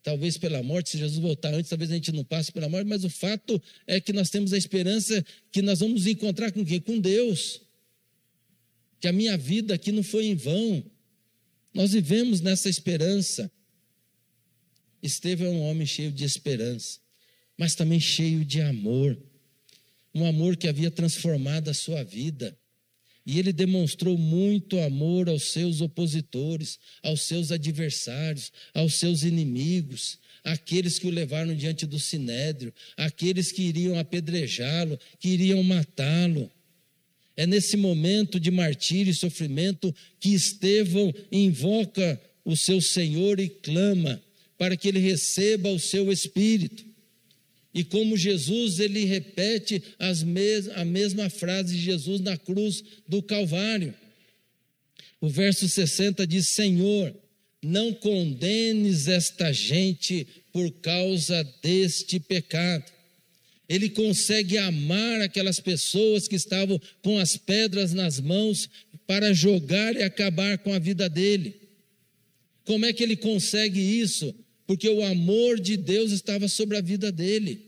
talvez 0.04 0.38
pela 0.38 0.62
morte, 0.62 0.91
se 0.91 1.00
Jesus 1.00 1.17
voltar 1.17 1.56
antes, 1.56 1.71
talvez 1.71 1.89
a 1.89 1.95
gente 1.95 2.12
não 2.12 2.23
passe 2.23 2.52
pela 2.52 2.69
morte, 2.69 2.88
mas 2.88 3.04
o 3.04 3.10
fato 3.10 3.60
é 3.88 4.00
que 4.00 4.13
nós 4.13 4.30
temos 4.30 4.54
a 4.54 4.58
esperança 4.60 5.26
que 5.52 5.63
nós 5.63 5.80
vamos 5.80 6.04
nos 6.04 6.08
encontrar 6.08 6.52
com 6.52 6.63
quem? 6.63 6.80
Com 6.80 7.00
Deus. 7.00 7.60
Que 9.00 9.08
a 9.08 9.12
minha 9.12 9.36
vida 9.36 9.73
aqui 9.73 9.91
não 9.91 10.04
foi 10.04 10.28
em 10.28 10.36
vão. 10.36 10.86
Nós 11.73 11.93
vivemos 11.93 12.41
nessa 12.41 12.69
esperança. 12.69 13.52
Estevão 15.02 15.47
é 15.47 15.50
um 15.50 15.62
homem 15.62 15.88
cheio 15.88 16.12
de 16.12 16.23
esperança, 16.23 17.00
mas 17.58 17.73
também 17.73 18.00
cheio 18.00 18.45
de 18.45 18.62
amor 18.62 19.17
um 20.13 20.26
amor 20.26 20.58
que 20.58 20.67
havia 20.67 20.89
transformado 20.89 21.70
a 21.70 21.74
sua 21.74 22.04
vida. 22.04 22.58
E 23.26 23.38
ele 23.39 23.52
demonstrou 23.52 24.17
muito 24.17 24.80
amor 24.80 25.28
aos 25.28 25.52
seus 25.52 25.82
opositores, 25.82 26.80
aos 27.04 27.24
seus 27.24 27.52
adversários, 27.52 28.54
aos 28.74 28.96
seus 28.96 29.24
inimigos, 29.24 30.17
aqueles 30.46 30.98
que 30.98 31.08
o 31.08 31.12
levaram 31.12 31.54
diante 31.54 31.86
do 31.86 32.00
sinédrio, 32.00 32.74
aqueles 32.96 33.52
que 33.52 33.63
iriam 33.63 34.00
apedrejá-lo, 34.00 34.98
que 35.20 35.28
iriam 35.28 35.62
matá-lo. 35.62 36.50
É 37.36 37.46
nesse 37.46 37.76
momento 37.76 38.39
de 38.39 38.50
martírio 38.50 39.12
e 39.12 39.13
sofrimento 39.13 39.93
que 40.22 40.34
Estevão 40.34 41.13
invoca 41.30 42.20
o 42.46 42.56
seu 42.56 42.82
Senhor 42.82 43.41
e 43.41 43.50
clama 43.50 44.24
para 44.58 44.78
que 44.78 44.88
ele 44.88 45.00
receba 45.00 45.70
o 45.70 45.78
seu 45.78 46.10
espírito. 46.12 46.87
E 47.78 47.84
como 47.84 48.18
Jesus, 48.18 48.80
ele 48.80 49.06
repete 49.06 49.84
mes 50.26 50.68
a 50.70 50.84
mesma 50.84 51.30
frase 51.30 51.76
de 51.76 51.80
Jesus 51.84 52.20
na 52.22 52.36
cruz 52.36 52.84
do 53.08 53.22
Calvário. 53.22 53.94
O 55.22 55.30
verso 55.30 55.70
60 55.70 56.26
diz: 56.26 56.48
Senhor, 56.48 57.16
não 57.62 57.94
condenes 57.94 59.08
esta 59.08 59.54
gente 59.54 60.26
por 60.52 60.72
causa 60.82 61.44
deste 61.62 62.20
pecado. 62.20 62.92
Ele 63.70 63.90
consegue 63.90 64.58
amar 64.58 65.22
aquelas 65.22 65.60
pessoas 65.60 66.28
que 66.28 66.36
estavam 66.36 66.82
com 67.04 67.20
as 67.20 67.38
pedras 67.38 67.94
nas 67.94 68.20
mãos 68.20 68.68
para 69.06 69.36
jogar 69.36 69.96
e 69.96 70.02
acabar 70.02 70.58
com 70.58 70.74
a 70.74 70.80
vida 70.80 71.08
dele. 71.08 71.62
Como 72.66 72.88
é 72.88 72.92
que 72.92 73.04
ele 73.04 73.18
consegue 73.18 73.80
isso? 73.80 74.34
Porque 74.66 74.90
o 74.90 75.04
amor 75.04 75.60
de 75.60 75.78
Deus 75.78 76.12
estava 76.12 76.48
sobre 76.48 76.76
a 76.76 76.82
vida 76.82 77.12
dele. 77.12 77.66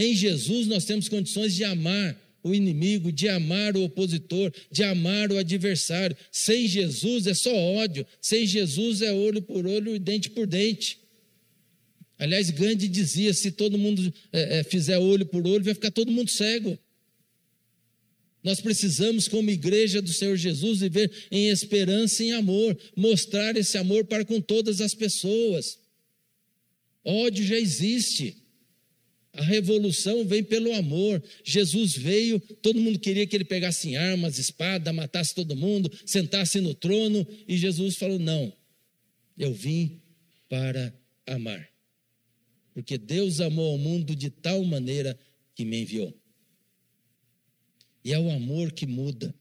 Em 0.00 0.14
Jesus 0.14 0.66
nós 0.66 0.86
temos 0.86 1.10
condições 1.10 1.54
de 1.54 1.62
amar 1.62 2.18
o 2.42 2.54
inimigo, 2.54 3.12
de 3.12 3.28
amar 3.28 3.76
o 3.76 3.84
opositor, 3.84 4.50
de 4.72 4.82
amar 4.82 5.30
o 5.30 5.36
adversário. 5.36 6.16
Sem 6.32 6.66
Jesus 6.66 7.26
é 7.26 7.34
só 7.34 7.54
ódio, 7.54 8.06
sem 8.18 8.46
Jesus 8.46 9.02
é 9.02 9.12
olho 9.12 9.42
por 9.42 9.66
olho 9.66 9.94
e 9.94 9.98
dente 9.98 10.30
por 10.30 10.46
dente. 10.46 10.98
Aliás, 12.18 12.48
Gandhi 12.48 12.88
dizia: 12.88 13.34
se 13.34 13.50
todo 13.50 13.76
mundo 13.76 14.10
é, 14.32 14.62
fizer 14.64 14.96
olho 14.96 15.26
por 15.26 15.46
olho, 15.46 15.64
vai 15.64 15.74
ficar 15.74 15.90
todo 15.90 16.10
mundo 16.10 16.30
cego. 16.30 16.78
Nós 18.42 18.58
precisamos, 18.58 19.28
como 19.28 19.50
igreja 19.50 20.00
do 20.00 20.10
Senhor 20.10 20.34
Jesus, 20.34 20.80
viver 20.80 21.12
em 21.30 21.50
esperança 21.50 22.24
e 22.24 22.28
em 22.28 22.32
amor, 22.32 22.74
mostrar 22.96 23.54
esse 23.54 23.76
amor 23.76 24.06
para 24.06 24.24
com 24.24 24.40
todas 24.40 24.80
as 24.80 24.94
pessoas. 24.94 25.78
Ódio 27.04 27.44
já 27.44 27.58
existe. 27.58 28.39
A 29.32 29.42
revolução 29.42 30.24
vem 30.24 30.42
pelo 30.42 30.72
amor. 30.74 31.22
Jesus 31.44 31.96
veio, 31.96 32.40
todo 32.40 32.80
mundo 32.80 32.98
queria 32.98 33.26
que 33.26 33.36
ele 33.36 33.44
pegasse 33.44 33.94
armas, 33.96 34.38
espada, 34.38 34.92
matasse 34.92 35.34
todo 35.34 35.54
mundo, 35.54 35.90
sentasse 36.04 36.60
no 36.60 36.74
trono, 36.74 37.26
e 37.46 37.56
Jesus 37.56 37.96
falou: 37.96 38.18
Não, 38.18 38.52
eu 39.38 39.54
vim 39.54 40.00
para 40.48 40.92
amar. 41.26 41.68
Porque 42.74 42.98
Deus 42.98 43.40
amou 43.40 43.74
o 43.74 43.78
mundo 43.78 44.16
de 44.16 44.30
tal 44.30 44.64
maneira 44.64 45.18
que 45.54 45.64
me 45.64 45.82
enviou. 45.82 46.16
E 48.04 48.12
é 48.12 48.18
o 48.18 48.30
amor 48.30 48.72
que 48.72 48.86
muda, 48.86 49.34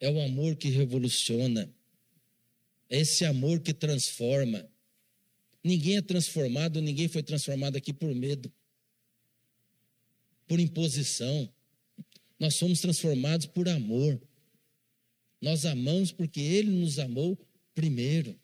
é 0.00 0.10
o 0.10 0.20
amor 0.20 0.56
que 0.56 0.68
revoluciona, 0.70 1.72
é 2.88 3.00
esse 3.00 3.24
amor 3.24 3.60
que 3.60 3.72
transforma. 3.72 4.68
Ninguém 5.62 5.96
é 5.96 6.02
transformado, 6.02 6.80
ninguém 6.80 7.06
foi 7.08 7.22
transformado 7.22 7.76
aqui 7.76 7.92
por 7.92 8.12
medo 8.14 8.50
por 10.46 10.60
imposição. 10.60 11.48
Nós 12.38 12.54
somos 12.54 12.80
transformados 12.80 13.46
por 13.46 13.68
amor. 13.68 14.20
Nós 15.40 15.64
amamos 15.64 16.12
porque 16.12 16.40
Ele 16.40 16.70
nos 16.70 16.98
amou 16.98 17.38
primeiro. 17.74 18.38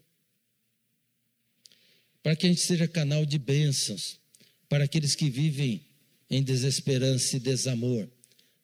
Para 2.23 2.37
que 2.37 2.47
a 2.47 2.49
gente 2.49 2.61
seja 2.61 2.87
canal 2.87 3.27
de 3.27 3.39
bênçãos 3.39 4.21
para 4.69 4.85
aqueles 4.85 5.15
que 5.15 5.29
vivem 5.29 5.85
em 6.31 6.43
desesperança 6.43 7.37
e 7.37 7.41
desamor, 7.41 8.09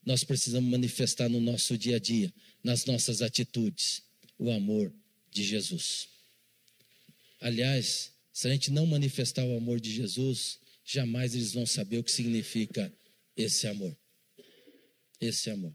nós 0.05 0.25
precisamos 0.25 0.71
manifestar 0.71 1.29
no 1.29 1.41
nosso 1.41 1.77
dia 1.77 1.97
a 1.97 1.99
dia, 1.99 2.33
nas 2.63 2.87
nossas 2.87 3.21
atitudes, 3.21 4.03
o 4.39 4.51
amor 4.51 4.93
de 5.31 5.45
Jesus. 5.45 6.09
Aliás, 7.41 8.13
se 8.33 8.49
a 8.49 8.51
gente 8.51 8.71
não 8.71 8.87
manifestar 8.87 9.45
o 9.45 9.57
amor 9.57 9.81
de 9.81 9.93
Jesus, 9.93 10.59
jamais 10.85 11.35
eles 11.35 11.53
vão 11.53 11.67
saber 11.67 11.99
o 11.99 12.05
que 12.05 12.11
significa 12.11 12.93
esse 13.39 13.67
amor. 13.67 13.97
Esse 15.21 15.49
amor. 15.51 15.73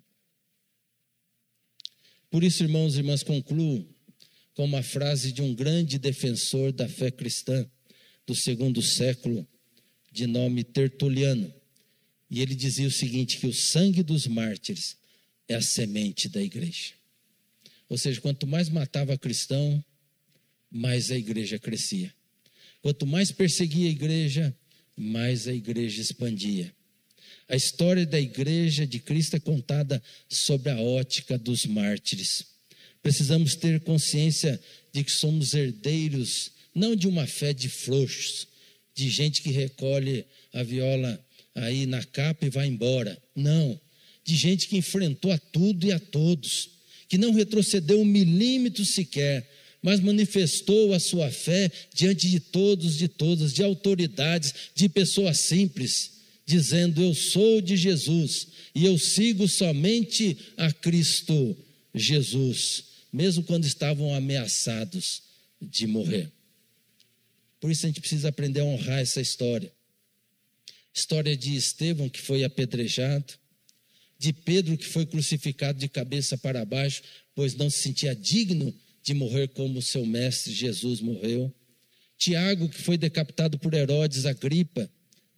Por 2.29 2.43
isso, 2.43 2.63
irmãos 2.63 2.95
e 2.95 2.97
irmãs, 2.99 3.23
concluo 3.23 3.87
com 4.53 4.65
uma 4.65 4.83
frase 4.83 5.31
de 5.31 5.41
um 5.41 5.55
grande 5.55 5.97
defensor 5.97 6.71
da 6.71 6.87
fé 6.87 7.09
cristã 7.09 7.69
do 8.25 8.35
segundo 8.35 8.81
século, 8.81 9.47
de 10.11 10.27
nome 10.27 10.63
Tertuliano. 10.63 11.53
E 12.29 12.41
ele 12.41 12.55
dizia 12.55 12.87
o 12.87 12.91
seguinte: 12.91 13.39
que 13.39 13.47
o 13.47 13.53
sangue 13.53 14.03
dos 14.03 14.27
mártires 14.27 14.97
é 15.47 15.55
a 15.55 15.61
semente 15.61 16.27
da 16.27 16.41
igreja. 16.41 16.93
Ou 17.87 17.97
seja, 17.97 18.19
quanto 18.19 18.47
mais 18.47 18.69
matava 18.69 19.17
cristão, 19.17 19.83
mais 20.71 21.11
a 21.11 21.17
igreja 21.17 21.59
crescia. 21.59 22.13
Quanto 22.81 23.05
mais 23.05 23.31
perseguia 23.31 23.87
a 23.87 23.91
igreja, 23.91 24.57
mais 24.97 25.47
a 25.47 25.53
igreja 25.53 26.01
expandia. 26.01 26.73
A 27.47 27.55
história 27.55 28.05
da 28.05 28.19
igreja 28.19 28.87
de 28.87 28.99
Cristo 28.99 29.35
é 29.35 29.39
contada 29.39 30.01
sobre 30.29 30.69
a 30.69 30.79
ótica 30.79 31.37
dos 31.37 31.65
mártires. 31.65 32.45
Precisamos 33.01 33.55
ter 33.55 33.81
consciência 33.81 34.59
de 34.93 35.03
que 35.03 35.11
somos 35.11 35.53
herdeiros 35.53 36.51
não 36.73 36.95
de 36.95 37.07
uma 37.07 37.27
fé 37.27 37.53
de 37.53 37.69
frouxos, 37.69 38.47
de 38.95 39.09
gente 39.09 39.41
que 39.41 39.51
recolhe 39.51 40.25
a 40.53 40.63
viola 40.63 41.23
aí 41.53 41.85
na 41.85 42.03
capa 42.03 42.45
e 42.45 42.49
vai 42.49 42.67
embora. 42.67 43.21
Não, 43.35 43.79
de 44.23 44.35
gente 44.35 44.67
que 44.67 44.77
enfrentou 44.77 45.31
a 45.31 45.37
tudo 45.37 45.85
e 45.85 45.91
a 45.91 45.99
todos, 45.99 46.69
que 47.07 47.17
não 47.17 47.33
retrocedeu 47.33 47.99
um 47.99 48.05
milímetro 48.05 48.85
sequer, 48.85 49.47
mas 49.81 49.99
manifestou 49.99 50.93
a 50.93 50.99
sua 50.99 51.29
fé 51.29 51.69
diante 51.93 52.29
de 52.29 52.39
todos, 52.39 52.97
de 52.97 53.07
todas, 53.07 53.53
de 53.53 53.61
autoridades, 53.61 54.53
de 54.73 54.87
pessoas 54.87 55.39
simples 55.39 56.22
dizendo: 56.45 57.01
Eu 57.01 57.13
sou 57.13 57.61
de 57.61 57.75
Jesus 57.75 58.47
e 58.75 58.85
eu 58.85 58.97
sigo 58.97 59.47
somente 59.47 60.37
a 60.57 60.71
Cristo 60.71 61.55
Jesus, 61.93 62.85
mesmo 63.11 63.43
quando 63.43 63.65
estavam 63.65 64.13
ameaçados 64.13 65.23
de 65.61 65.87
morrer. 65.87 66.31
Por 67.59 67.71
isso 67.71 67.85
a 67.85 67.89
gente 67.89 68.01
precisa 68.01 68.29
aprender 68.29 68.59
a 68.59 68.65
honrar 68.65 68.99
essa 68.99 69.21
história. 69.21 69.71
História 70.93 71.35
de 71.35 71.55
Estevão, 71.55 72.09
que 72.09 72.21
foi 72.21 72.43
apedrejado, 72.43 73.33
de 74.19 74.31
Pedro, 74.31 74.77
que 74.77 74.85
foi 74.85 75.05
crucificado 75.05 75.79
de 75.79 75.89
cabeça 75.89 76.37
para 76.37 76.65
baixo, 76.65 77.01
pois 77.35 77.55
não 77.55 77.69
se 77.69 77.79
sentia 77.79 78.15
digno 78.15 78.73
de 79.01 79.13
morrer 79.13 79.49
como 79.49 79.81
seu 79.81 80.05
mestre 80.05 80.53
Jesus 80.53 81.01
morreu. 81.01 81.53
Tiago, 82.17 82.69
que 82.69 82.81
foi 82.81 82.97
decapitado 82.97 83.57
por 83.59 83.73
Herodes 83.73 84.25
Agripa, 84.25 84.89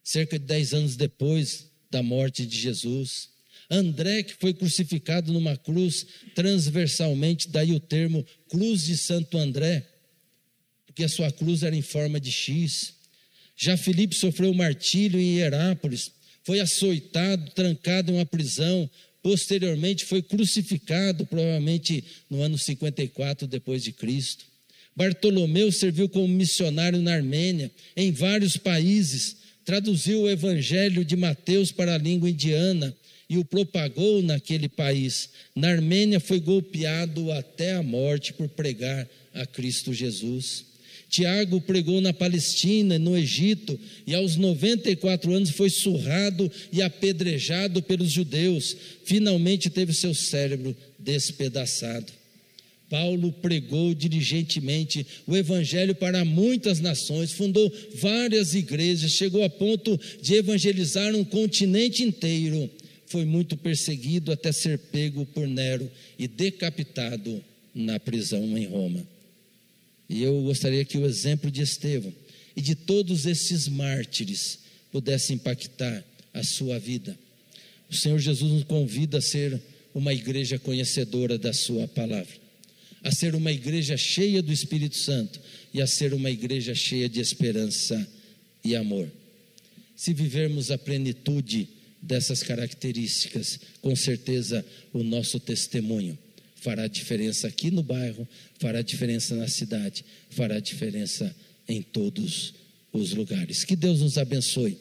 cerca 0.06 0.38
de 0.38 0.46
dez 0.46 0.72
anos 0.72 0.96
depois 0.96 1.66
da 1.90 2.04
morte 2.04 2.46
de 2.46 2.56
Jesus. 2.58 3.30
André, 3.70 4.22
que 4.22 4.36
foi 4.36 4.54
crucificado 4.54 5.34
numa 5.34 5.58
cruz 5.58 6.06
transversalmente, 6.36 7.50
daí 7.50 7.74
o 7.74 7.80
termo 7.80 8.24
Cruz 8.48 8.84
de 8.84 8.96
Santo 8.96 9.36
André, 9.40 9.84
porque 10.86 11.04
a 11.04 11.10
sua 11.10 11.32
cruz 11.32 11.64
era 11.64 11.76
em 11.76 11.82
forma 11.82 12.20
de 12.20 12.32
X. 12.32 12.94
Já 13.58 13.76
Filipe 13.76 14.14
sofreu 14.14 14.54
martírio 14.54 15.20
em 15.20 15.38
Herápolis, 15.40 16.12
foi 16.44 16.60
açoitado, 16.60 17.50
trancado 17.52 18.12
em 18.12 18.16
uma 18.16 18.26
prisão, 18.26 18.88
posteriormente 19.24 20.06
foi 20.06 20.22
crucificado, 20.22 21.26
provavelmente 21.26 22.04
no 22.30 22.44
ano 22.44 22.60
54 22.60 23.48
depois 23.48 23.84
de 23.84 23.92
Cristo. 23.92 24.46
Bartolomeu 24.96 25.72
serviu 25.72 26.08
como 26.08 26.28
missionário 26.28 27.02
na 27.02 27.16
Armênia, 27.16 27.72
em 27.98 28.12
vários 28.12 28.56
países, 28.56 29.45
traduziu 29.66 30.22
o 30.22 30.30
evangelho 30.30 31.04
de 31.04 31.16
Mateus 31.16 31.72
para 31.72 31.96
a 31.96 31.98
língua 31.98 32.30
indiana 32.30 32.96
e 33.28 33.38
o 33.38 33.44
propagou 33.44 34.22
naquele 34.22 34.70
país. 34.70 35.30
Na 35.56 35.70
Armênia 35.70 36.20
foi 36.20 36.40
golpeado 36.40 37.32
até 37.32 37.74
a 37.74 37.82
morte 37.82 38.32
por 38.32 38.48
pregar 38.48 39.10
a 39.34 39.46
Cristo 39.46 39.92
Jesus. 39.92 40.66
Tiago 41.10 41.62
pregou 41.62 42.02
na 42.02 42.14
Palestina, 42.14 43.00
no 43.00 43.18
Egito, 43.18 43.80
e 44.06 44.14
aos 44.14 44.36
94 44.36 45.34
anos 45.34 45.50
foi 45.52 45.70
surrado 45.70 46.52
e 46.72 46.82
apedrejado 46.82 47.82
pelos 47.82 48.12
judeus. 48.12 48.76
Finalmente 49.04 49.70
teve 49.70 49.94
seu 49.94 50.14
cérebro 50.14 50.76
despedaçado. 51.00 52.12
Paulo 52.90 53.32
pregou 53.32 53.94
diligentemente 53.94 55.06
o 55.26 55.36
evangelho 55.36 55.96
para 55.96 56.24
muitas 56.24 56.80
nações, 56.80 57.32
fundou 57.32 57.72
várias 57.96 58.54
igrejas, 58.54 59.12
chegou 59.12 59.44
a 59.44 59.50
ponto 59.50 60.00
de 60.22 60.36
evangelizar 60.36 61.16
um 61.16 61.24
continente 61.24 62.04
inteiro. 62.04 62.70
foi 63.08 63.24
muito 63.24 63.56
perseguido 63.56 64.32
até 64.32 64.52
ser 64.52 64.78
pego 64.78 65.26
por 65.28 65.48
Nero 65.48 65.90
e 66.18 66.28
decapitado 66.28 67.44
na 67.74 68.00
prisão 68.00 68.58
em 68.58 68.66
Roma. 68.66 69.06
E 70.10 70.24
eu 70.24 70.42
gostaria 70.44 70.84
que 70.86 70.98
o 70.98 71.06
exemplo 71.06 71.50
de 71.50 71.62
Estevão 71.62 72.14
e 72.56 72.62
de 72.62 72.76
todos 72.76 73.26
esses 73.26 73.68
mártires 73.68 74.60
pudesse 74.92 75.34
impactar 75.34 76.04
a 76.34 76.44
sua 76.44 76.80
vida. 76.80 77.18
O 77.90 77.96
Senhor 77.96 78.20
Jesus 78.20 78.52
nos 78.52 78.64
convida 78.64 79.18
a 79.18 79.22
ser 79.22 79.60
uma 79.94 80.14
igreja 80.14 80.60
conhecedora 80.60 81.38
da 81.38 81.54
Sua 81.54 81.88
palavra, 81.88 82.34
a 83.06 83.12
ser 83.12 83.36
uma 83.36 83.52
igreja 83.52 83.96
cheia 83.96 84.42
do 84.42 84.52
Espírito 84.52 84.98
Santo 84.98 85.40
e 85.72 85.80
a 85.80 85.86
ser 85.86 86.12
uma 86.12 86.32
igreja 86.32 86.74
cheia 86.74 87.08
de 87.08 87.20
esperança 87.20 88.06
e 88.64 88.76
amor. 88.76 89.08
Se 89.96 90.12
vivermos 90.12 90.72
a 90.72 90.78
plenitude 90.78 91.70
dessas 92.02 92.42
características, 92.42 93.60
com 93.80 93.96
certeza 93.96 94.66
o 94.92 95.04
nosso 95.04 95.40
testemunho 95.40 96.18
fará 96.56 96.88
diferença 96.88 97.48
aqui 97.48 97.70
no 97.70 97.84
bairro, 97.84 98.28
fará 98.58 98.82
diferença 98.82 99.36
na 99.36 99.48
cidade, 99.48 100.04
fará 100.32 100.60
diferença 100.60 101.34
em 101.70 101.84
todos 101.84 102.56
os 102.92 103.14
lugares. 103.14 103.64
Que 103.64 103.76
Deus 103.76 104.02
nos 104.02 104.18
abençoe. 104.18 104.80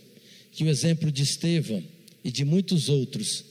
Que 0.51 0.65
o 0.65 0.71
exemplo 0.71 1.13
de 1.13 1.23
Estevão 1.23 1.85
e 2.25 2.31
de 2.31 2.43
muitos 2.43 2.89
outros 2.89 3.45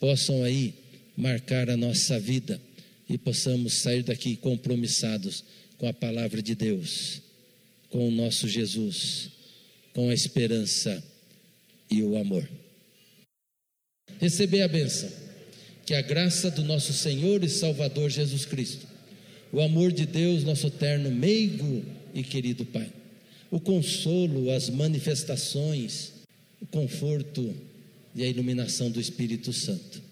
possam 0.00 0.42
aí 0.42 0.74
marcar 1.16 1.70
a 1.70 1.76
nossa 1.76 2.18
vida 2.18 2.60
e 3.08 3.16
possamos 3.16 3.74
sair 3.74 4.02
daqui 4.02 4.36
compromissados 4.36 5.44
com 5.78 5.88
a 5.88 5.92
palavra 5.92 6.42
de 6.42 6.54
Deus, 6.54 7.22
com 7.88 8.08
o 8.08 8.10
nosso 8.10 8.46
Jesus, 8.46 9.30
com 9.94 10.10
a 10.10 10.14
esperança 10.14 11.02
e 11.90 12.02
o 12.02 12.16
amor. 12.16 12.48
Receber 14.20 14.62
a 14.62 14.68
bênção, 14.68 15.10
que 15.86 15.94
a 15.94 16.02
graça 16.02 16.50
do 16.50 16.62
nosso 16.62 16.92
Senhor 16.92 17.42
e 17.42 17.48
Salvador 17.48 18.10
Jesus 18.10 18.44
Cristo, 18.44 18.86
o 19.52 19.60
amor 19.60 19.92
de 19.92 20.04
Deus, 20.04 20.44
nosso 20.44 20.66
eterno 20.66 21.10
meigo 21.10 21.84
e 22.12 22.22
querido 22.22 22.64
Pai, 22.66 22.92
o 23.50 23.58
consolo, 23.58 24.50
as 24.50 24.68
manifestações, 24.68 26.12
o 26.60 26.66
conforto 26.66 27.54
e 28.14 28.22
a 28.22 28.28
iluminação 28.28 28.90
do 28.90 29.00
Espírito 29.00 29.52
Santo. 29.52 30.07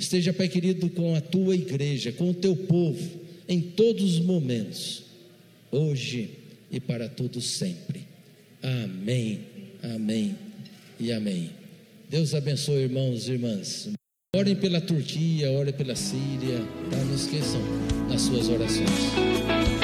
Esteja, 0.00 0.32
Pai 0.32 0.48
querido, 0.48 0.88
com 0.88 1.14
a 1.14 1.20
tua 1.20 1.54
igreja, 1.54 2.10
com 2.10 2.30
o 2.30 2.34
teu 2.34 2.56
povo, 2.56 3.20
em 3.46 3.60
todos 3.60 4.14
os 4.14 4.20
momentos, 4.20 5.02
hoje 5.70 6.30
e 6.70 6.80
para 6.80 7.06
todos 7.06 7.44
sempre. 7.44 8.06
Amém, 8.62 9.40
amém 9.82 10.34
e 10.98 11.12
amém. 11.12 11.50
Deus 12.08 12.34
abençoe, 12.34 12.84
irmãos 12.84 13.28
e 13.28 13.32
irmãs. 13.32 13.90
Orem 14.34 14.56
pela 14.56 14.80
Turquia, 14.80 15.50
orem 15.50 15.74
pela 15.74 15.94
Síria, 15.94 16.60
tá? 16.90 16.96
não 16.96 17.14
esqueçam 17.14 17.60
nas 18.08 18.22
suas 18.22 18.48
orações. 18.48 19.79